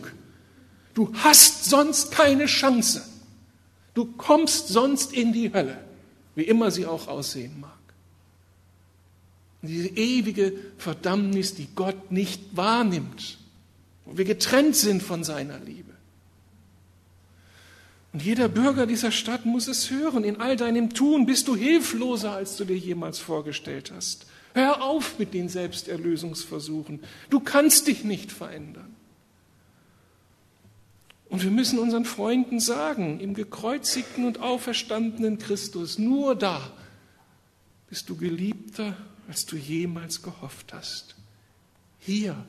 Du 0.96 1.12
hast 1.14 1.66
sonst 1.66 2.10
keine 2.10 2.46
Chance. 2.46 3.06
Du 3.94 4.06
kommst 4.06 4.68
sonst 4.68 5.12
in 5.12 5.32
die 5.32 5.52
Hölle, 5.52 5.78
wie 6.34 6.42
immer 6.42 6.72
sie 6.72 6.86
auch 6.86 7.06
aussehen 7.06 7.60
mag. 7.60 7.70
diese 9.62 9.88
ewige 9.88 10.52
Verdammnis, 10.78 11.54
die 11.54 11.68
Gott 11.74 12.10
nicht 12.10 12.40
wahrnimmt 12.56 13.38
wo 14.06 14.16
wir 14.16 14.24
getrennt 14.24 14.76
sind 14.76 15.02
von 15.02 15.24
seiner 15.24 15.58
Liebe. 15.58 15.92
Und 18.12 18.22
jeder 18.22 18.48
Bürger 18.48 18.86
dieser 18.86 19.10
Stadt 19.10 19.44
muss 19.44 19.68
es 19.68 19.90
hören. 19.90 20.24
In 20.24 20.40
all 20.40 20.56
deinem 20.56 20.94
Tun 20.94 21.26
bist 21.26 21.48
du 21.48 21.56
hilfloser, 21.56 22.32
als 22.32 22.56
du 22.56 22.64
dir 22.64 22.78
jemals 22.78 23.18
vorgestellt 23.18 23.92
hast. 23.94 24.26
Hör 24.54 24.82
auf 24.82 25.18
mit 25.18 25.34
den 25.34 25.50
Selbsterlösungsversuchen. 25.50 27.00
Du 27.28 27.40
kannst 27.40 27.88
dich 27.88 28.04
nicht 28.04 28.32
verändern. 28.32 28.95
Und 31.36 31.42
wir 31.42 31.50
müssen 31.50 31.78
unseren 31.78 32.06
Freunden 32.06 32.60
sagen, 32.60 33.20
im 33.20 33.34
gekreuzigten 33.34 34.24
und 34.24 34.40
auferstandenen 34.40 35.36
Christus, 35.36 35.98
nur 35.98 36.34
da 36.34 36.72
bist 37.90 38.08
du 38.08 38.16
geliebter, 38.16 38.96
als 39.28 39.44
du 39.44 39.56
jemals 39.56 40.22
gehofft 40.22 40.72
hast. 40.72 41.14
Hier 41.98 42.42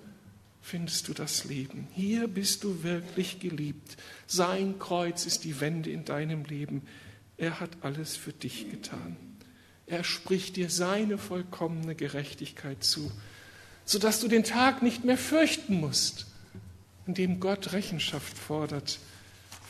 findest 0.62 1.10
du 1.10 1.14
das 1.14 1.44
Leben. 1.44 1.90
Hier 1.96 2.30
bist 2.30 2.64
du 2.64 2.82
wirklich 2.82 3.42
geliebt. 3.42 3.98
Sein 4.26 4.80
Kreuz 4.80 5.26
ist 5.26 5.44
die 5.44 5.60
Wende 5.60 5.90
in 5.90 6.06
deinem 6.06 6.46
Leben. 6.46 6.84
Er 7.36 7.60
hat 7.60 7.72
alles 7.82 8.16
für 8.16 8.32
dich 8.32 8.72
getan. 8.72 9.18
Er 9.86 10.06
spricht 10.06 10.56
dir 10.56 10.70
seine 10.70 11.18
vollkommene 11.18 11.94
Gerechtigkeit 11.94 12.86
zu, 12.86 13.12
sodass 13.84 14.22
du 14.22 14.30
den 14.30 14.46
Tag 14.46 14.82
nicht 14.82 15.04
mehr 15.04 15.18
fürchten 15.18 15.78
musst, 15.78 16.26
in 17.08 17.14
dem 17.14 17.40
Gott 17.40 17.74
Rechenschaft 17.74 18.38
fordert 18.38 19.00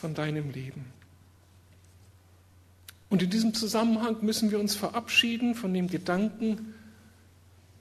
von 0.00 0.14
deinem 0.14 0.50
Leben. 0.50 0.84
Und 3.08 3.22
in 3.22 3.30
diesem 3.30 3.54
Zusammenhang 3.54 4.16
müssen 4.22 4.50
wir 4.50 4.60
uns 4.60 4.74
verabschieden 4.74 5.54
von 5.54 5.72
dem 5.72 5.88
Gedanken, 5.88 6.74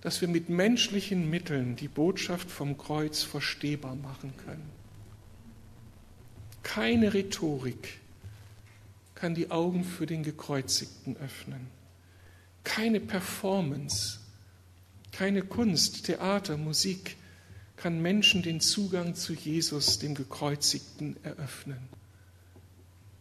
dass 0.02 0.22
wir 0.22 0.28
mit 0.28 0.48
menschlichen 0.48 1.30
Mitteln 1.30 1.76
die 1.76 1.88
Botschaft 1.88 2.50
vom 2.50 2.78
Kreuz 2.78 3.24
verstehbar 3.24 3.96
machen 3.96 4.34
können. 4.46 4.70
Keine 6.64 7.14
Rhetorik 7.14 8.00
kann 9.16 9.34
die 9.34 9.52
Augen 9.52 9.84
für 9.84 10.06
den 10.06 10.24
Gekreuzigten 10.24 11.18
öffnen. 11.18 11.68
Keine 12.64 13.00
Performance, 13.00 14.20
keine 15.12 15.42
Kunst, 15.42 16.06
Theater, 16.06 16.58
Musik 16.58 17.18
kann 17.78 18.02
Menschen 18.02 18.42
den 18.42 18.60
Zugang 18.60 19.16
zu 19.16 19.34
Jesus, 19.34 20.00
dem 20.00 20.16
Gekreuzigten, 20.16 21.16
eröffnen. 21.24 21.78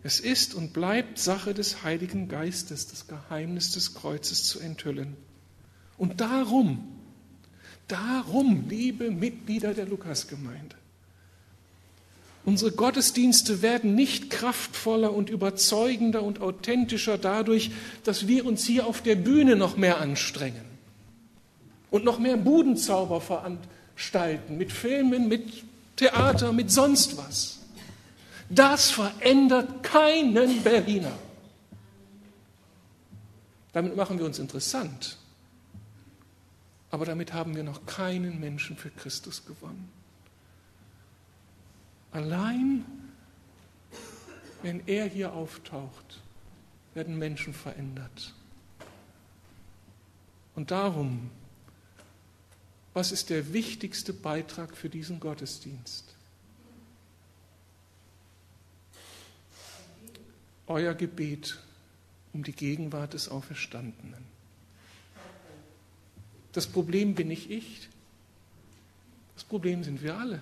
Es 0.02 0.20
ist 0.20 0.54
und 0.54 0.72
bleibt 0.72 1.18
Sache 1.18 1.52
des 1.54 1.82
Heiligen 1.82 2.28
Geistes, 2.28 2.86
das 2.86 3.06
Geheimnis 3.06 3.72
des 3.72 3.94
Kreuzes 3.94 4.44
zu 4.44 4.60
enthüllen. 4.60 5.16
Und 5.98 6.20
darum, 6.20 6.88
darum, 7.88 8.68
liebe 8.68 9.10
Mitglieder 9.10 9.74
der 9.74 9.86
Lukasgemeinde, 9.86 10.76
Unsere 12.46 12.70
Gottesdienste 12.70 13.60
werden 13.60 13.96
nicht 13.96 14.30
kraftvoller 14.30 15.12
und 15.12 15.30
überzeugender 15.30 16.22
und 16.22 16.40
authentischer 16.40 17.18
dadurch, 17.18 17.72
dass 18.04 18.28
wir 18.28 18.46
uns 18.46 18.64
hier 18.64 18.86
auf 18.86 19.02
der 19.02 19.16
Bühne 19.16 19.56
noch 19.56 19.76
mehr 19.76 20.00
anstrengen 20.00 20.64
und 21.90 22.04
noch 22.04 22.20
mehr 22.20 22.36
Budenzauber 22.36 23.20
veranstalten 23.96 24.58
mit 24.58 24.70
Filmen, 24.70 25.28
mit 25.28 25.64
Theater, 25.96 26.52
mit 26.52 26.70
sonst 26.70 27.16
was. 27.16 27.58
Das 28.48 28.90
verändert 28.90 29.82
keinen 29.82 30.62
Berliner. 30.62 31.12
Damit 33.72 33.96
machen 33.96 34.18
wir 34.18 34.26
uns 34.26 34.38
interessant. 34.38 35.16
Aber 36.90 37.04
damit 37.04 37.32
haben 37.32 37.56
wir 37.56 37.64
noch 37.64 37.84
keinen 37.86 38.38
Menschen 38.38 38.76
für 38.76 38.90
Christus 38.90 39.44
gewonnen. 39.44 39.90
Allein 42.12 42.84
wenn 44.62 44.86
er 44.86 45.06
hier 45.06 45.32
auftaucht, 45.32 46.20
werden 46.94 47.18
Menschen 47.18 47.52
verändert. 47.52 48.32
Und 50.54 50.70
darum, 50.70 51.30
was 52.96 53.12
ist 53.12 53.28
der 53.28 53.52
wichtigste 53.52 54.14
Beitrag 54.14 54.74
für 54.74 54.88
diesen 54.88 55.20
Gottesdienst? 55.20 56.14
Euer 60.66 60.94
Gebet 60.94 61.58
um 62.32 62.42
die 62.42 62.52
Gegenwart 62.52 63.12
des 63.12 63.28
Auferstandenen. 63.28 64.24
Das 66.54 66.66
Problem 66.66 67.14
bin 67.14 67.28
nicht 67.28 67.50
ich, 67.50 67.90
das 69.34 69.44
Problem 69.44 69.84
sind 69.84 70.02
wir 70.02 70.16
alle 70.16 70.40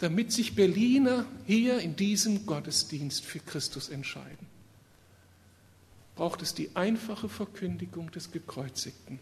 damit 0.00 0.32
sich 0.32 0.54
Berliner 0.54 1.24
hier 1.46 1.78
in 1.78 1.96
diesem 1.96 2.44
Gottesdienst 2.44 3.24
für 3.24 3.38
Christus 3.38 3.88
entscheiden, 3.88 4.46
braucht 6.14 6.42
es 6.42 6.52
die 6.52 6.76
einfache 6.76 7.30
Verkündigung 7.30 8.10
des 8.10 8.30
Gekreuzigten 8.30 9.18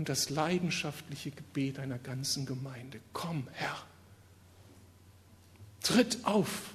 und 0.00 0.08
das 0.08 0.30
leidenschaftliche 0.30 1.30
Gebet 1.30 1.78
einer 1.78 1.98
ganzen 1.98 2.46
Gemeinde. 2.46 3.00
Komm, 3.12 3.46
Herr, 3.52 3.76
tritt 5.82 6.24
auf, 6.24 6.72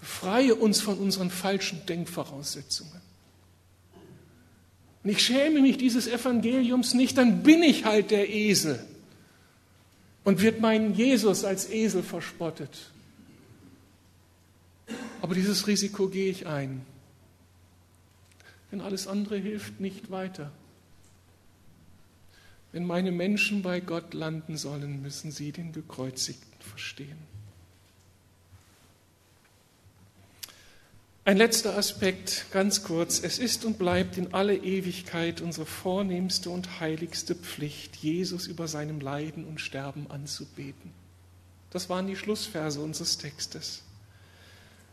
befreie 0.00 0.54
uns 0.54 0.80
von 0.80 0.96
unseren 0.96 1.28
falschen 1.28 1.84
Denkvoraussetzungen. 1.84 3.02
Und 5.02 5.10
ich 5.10 5.20
schäme 5.20 5.60
mich 5.60 5.76
dieses 5.76 6.06
Evangeliums 6.06 6.94
nicht, 6.94 7.18
dann 7.18 7.42
bin 7.42 7.62
ich 7.62 7.84
halt 7.84 8.10
der 8.10 8.30
Esel 8.30 8.82
und 10.24 10.40
wird 10.40 10.62
mein 10.62 10.94
Jesus 10.94 11.44
als 11.44 11.68
Esel 11.68 12.02
verspottet. 12.02 12.90
Aber 15.20 15.34
dieses 15.34 15.66
Risiko 15.66 16.08
gehe 16.08 16.30
ich 16.30 16.46
ein, 16.46 16.86
denn 18.72 18.80
alles 18.80 19.08
andere 19.08 19.36
hilft 19.36 19.78
nicht 19.78 20.10
weiter. 20.10 20.50
Wenn 22.74 22.86
meine 22.86 23.12
Menschen 23.12 23.62
bei 23.62 23.78
Gott 23.78 24.14
landen 24.14 24.56
sollen, 24.56 25.00
müssen 25.00 25.30
sie 25.30 25.52
den 25.52 25.70
Gekreuzigten 25.70 26.58
verstehen. 26.58 27.16
Ein 31.24 31.36
letzter 31.36 31.78
Aspekt, 31.78 32.46
ganz 32.50 32.82
kurz. 32.82 33.22
Es 33.22 33.38
ist 33.38 33.64
und 33.64 33.78
bleibt 33.78 34.18
in 34.18 34.34
alle 34.34 34.56
Ewigkeit 34.56 35.40
unsere 35.40 35.66
vornehmste 35.66 36.50
und 36.50 36.80
heiligste 36.80 37.36
Pflicht, 37.36 37.94
Jesus 37.94 38.48
über 38.48 38.66
seinem 38.66 38.98
Leiden 38.98 39.44
und 39.44 39.60
Sterben 39.60 40.10
anzubeten. 40.10 40.90
Das 41.70 41.88
waren 41.88 42.08
die 42.08 42.16
Schlussverse 42.16 42.80
unseres 42.80 43.18
Textes. 43.18 43.84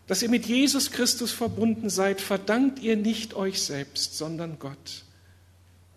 Dass 0.05 0.21
ihr 0.21 0.29
mit 0.29 0.45
Jesus 0.45 0.91
Christus 0.91 1.31
verbunden 1.31 1.89
seid, 1.89 2.21
verdankt 2.21 2.77
ihr 2.77 2.95
nicht 2.95 3.33
euch 3.33 3.59
selbst, 3.59 4.19
sondern 4.19 4.59
Gott. 4.59 5.03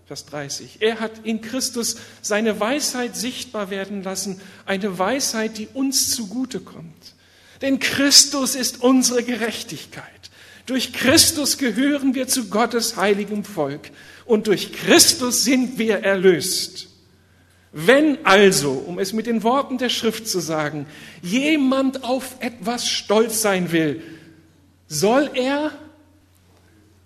Vers 0.07 0.27
30. 0.27 0.79
Er 0.81 1.01
hat 1.01 1.13
in 1.25 1.41
Christus 1.41 1.97
seine 2.21 2.61
Weisheit 2.61 3.17
sichtbar 3.17 3.71
werden 3.71 4.03
lassen, 4.03 4.41
eine 4.67 4.99
Weisheit, 4.99 5.57
die 5.57 5.69
uns 5.73 6.11
zugute 6.11 6.61
kommt. 6.61 7.15
Denn 7.63 7.79
Christus 7.79 8.55
ist 8.55 8.83
unsere 8.83 9.23
Gerechtigkeit. 9.23 10.05
Durch 10.67 10.93
Christus 10.93 11.57
gehören 11.57 12.15
wir 12.15 12.29
zu 12.29 12.49
Gottes 12.49 12.97
heiligem 12.97 13.45
Volk 13.45 13.91
und 14.27 14.47
durch 14.47 14.73
Christus 14.73 15.45
sind 15.45 15.79
wir 15.79 15.99
erlöst. 15.99 16.89
Wenn 17.73 18.25
also, 18.25 18.73
um 18.73 18.99
es 18.99 19.13
mit 19.13 19.27
den 19.27 19.43
Worten 19.43 19.79
der 19.79 19.89
Schrift 19.89 20.29
zu 20.29 20.41
sagen, 20.41 20.87
jemand 21.23 22.05
auf 22.05 22.37
etwas 22.41 22.89
stolz 22.89 23.43
sein 23.43 23.73
will, 23.73 24.03
soll 24.87 25.31
er 25.35 25.73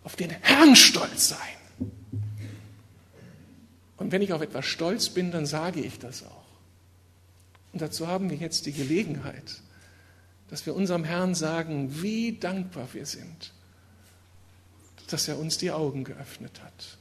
auf 0.05 0.17
den 0.17 0.31
Herrn 0.31 0.77
stolz 0.77 1.29
sein. 1.29 1.58
Und 3.99 4.13
wenn 4.13 4.23
ich 4.23 4.33
auf 4.33 4.41
etwas 4.41 4.65
stolz 4.65 5.11
bin, 5.11 5.31
dann 5.31 5.45
sage 5.45 5.81
ich 5.81 5.99
das 5.99 6.25
auch. 6.25 6.47
Und 7.73 7.83
dazu 7.83 8.07
haben 8.07 8.31
wir 8.31 8.37
jetzt 8.37 8.67
die 8.67 8.73
Gelegenheit 8.73 9.61
dass 10.49 10.65
wir 10.67 10.75
unserem 10.75 11.05
Herrn 11.05 11.35
sagen, 11.35 12.03
wie 12.03 12.33
dankbar 12.33 12.89
wir 12.93 13.07
sind, 13.07 13.53
dass 15.09 15.29
er 15.29 15.39
uns 15.39 15.59
die 15.59 15.71
Augen 15.71 16.05
geöffnet 16.05 16.63
hat. 16.63 16.99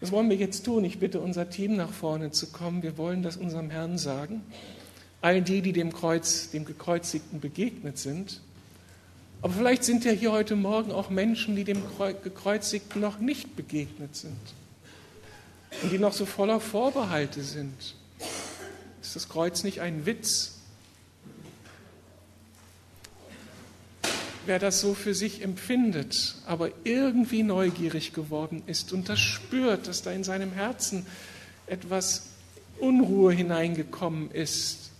Das 0.00 0.12
wollen 0.12 0.28
wir 0.28 0.36
jetzt 0.36 0.64
tun. 0.64 0.84
Ich 0.84 0.98
bitte 0.98 1.20
unser 1.20 1.48
Team 1.48 1.76
nach 1.76 1.90
vorne 1.90 2.30
zu 2.30 2.48
kommen. 2.48 2.82
Wir 2.82 2.98
wollen 2.98 3.22
das 3.22 3.36
unserem 3.36 3.70
Herrn 3.70 3.96
sagen. 3.96 4.42
All 5.22 5.40
die, 5.40 5.62
die 5.62 5.72
dem 5.72 5.92
Kreuz, 5.92 6.50
dem 6.50 6.66
Gekreuzigten 6.66 7.40
begegnet 7.40 7.96
sind. 7.96 8.42
Aber 9.40 9.54
vielleicht 9.54 9.84
sind 9.84 10.04
ja 10.04 10.12
hier 10.12 10.32
heute 10.32 10.56
Morgen 10.56 10.92
auch 10.92 11.08
Menschen, 11.08 11.56
die 11.56 11.64
dem 11.64 11.82
Gekreuzigten 12.22 13.00
noch 13.00 13.18
nicht 13.18 13.56
begegnet 13.56 14.16
sind. 14.16 14.36
Und 15.82 15.92
die 15.92 15.98
noch 15.98 16.12
so 16.12 16.26
voller 16.26 16.60
Vorbehalte 16.60 17.42
sind. 17.42 17.94
Ist 19.02 19.16
das 19.16 19.28
Kreuz 19.28 19.62
nicht 19.62 19.80
ein 19.80 20.06
Witz? 20.06 20.56
wer 24.46 24.58
das 24.58 24.80
so 24.80 24.94
für 24.94 25.14
sich 25.14 25.42
empfindet, 25.42 26.36
aber 26.46 26.70
irgendwie 26.84 27.42
neugierig 27.42 28.12
geworden 28.12 28.62
ist 28.66 28.92
und 28.92 29.08
das 29.08 29.18
spürt, 29.18 29.88
dass 29.88 30.02
da 30.02 30.12
in 30.12 30.24
seinem 30.24 30.52
Herzen 30.52 31.04
etwas 31.66 32.28
Unruhe 32.78 33.32
hineingekommen 33.32 34.30
ist 34.30 34.90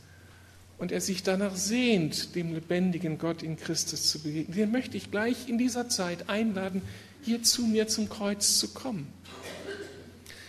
und 0.79 0.93
er 0.93 1.01
sich 1.01 1.22
danach 1.22 1.57
sehnt, 1.57 2.35
dem 2.35 2.55
lebendigen 2.55 3.18
Gott 3.18 3.43
in 3.43 3.57
Christus 3.57 4.11
zu 4.11 4.20
begegnen, 4.20 4.57
den 4.57 4.72
möchte 4.72 4.97
ich 4.97 5.11
gleich 5.11 5.49
in 5.49 5.59
dieser 5.59 5.89
Zeit 5.89 6.29
einladen, 6.29 6.83
hier 7.22 7.43
zu 7.43 7.62
mir 7.62 7.89
zum 7.89 8.09
Kreuz 8.09 8.59
zu 8.59 8.68
kommen. 8.68 9.07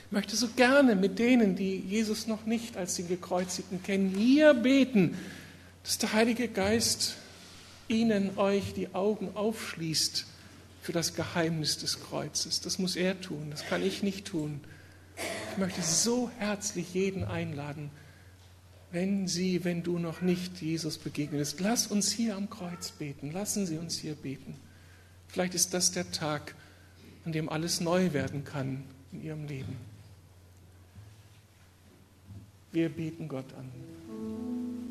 Ich 0.08 0.14
möchte 0.14 0.38
so 0.38 0.48
gerne 0.48 0.96
mit 0.96 1.20
denen, 1.20 1.58
die 1.58 1.80
Jesus 1.80 2.28
noch 2.28 2.46
nicht 2.46 2.78
als 2.78 2.96
den 2.96 3.10
Gekreuzigten 3.10 3.84
kennen, 3.84 4.10
hier 4.16 4.54
beten, 4.54 5.18
dass 5.84 5.98
der 5.98 6.14
Heilige 6.14 6.48
Geist 6.48 7.18
ihnen 7.90 8.38
euch 8.38 8.74
die 8.74 8.96
Augen 8.96 9.32
aufschließt 9.36 10.26
für 10.82 10.94
das 10.94 11.14
Geheimnis 11.14 11.78
des 11.78 12.00
Kreuzes. 12.00 12.62
Das 12.62 12.80
muss 12.80 12.96
er 12.96 13.20
tun, 13.20 13.48
das 13.52 13.66
kann 13.66 13.84
ich 13.84 14.02
nicht 14.02 14.28
tun. 14.28 14.62
Ich 15.52 15.58
möchte 15.58 15.82
so 15.82 16.32
herzlich 16.38 16.94
jeden 16.94 17.26
einladen, 17.26 17.90
wenn 18.92 19.28
sie, 19.28 19.66
wenn 19.66 19.84
du 19.84 20.00
noch 20.00 20.22
nicht 20.22 20.62
Jesus 20.62 20.98
begegnest, 20.98 21.60
lass 21.60 21.88
uns 21.88 22.12
hier 22.12 22.38
am 22.38 22.50
Kreuz 22.50 22.92
beten, 22.92 23.32
lassen 23.34 23.66
Sie 23.66 23.78
uns 23.78 23.98
hier 23.98 24.16
beten. 24.16 24.56
Vielleicht 25.28 25.54
ist 25.54 25.74
das 25.74 25.92
der 25.92 26.10
Tag, 26.14 26.56
an 27.26 27.34
dem 27.34 27.50
alles 27.50 27.82
neu 27.82 28.14
werden 28.14 28.46
kann 28.46 28.86
in 29.12 29.22
Ihrem 29.22 29.46
Leben. 29.46 29.87
Wir 32.78 32.90
beten 32.90 33.28
Gott 33.28 33.52
an. 33.56 34.57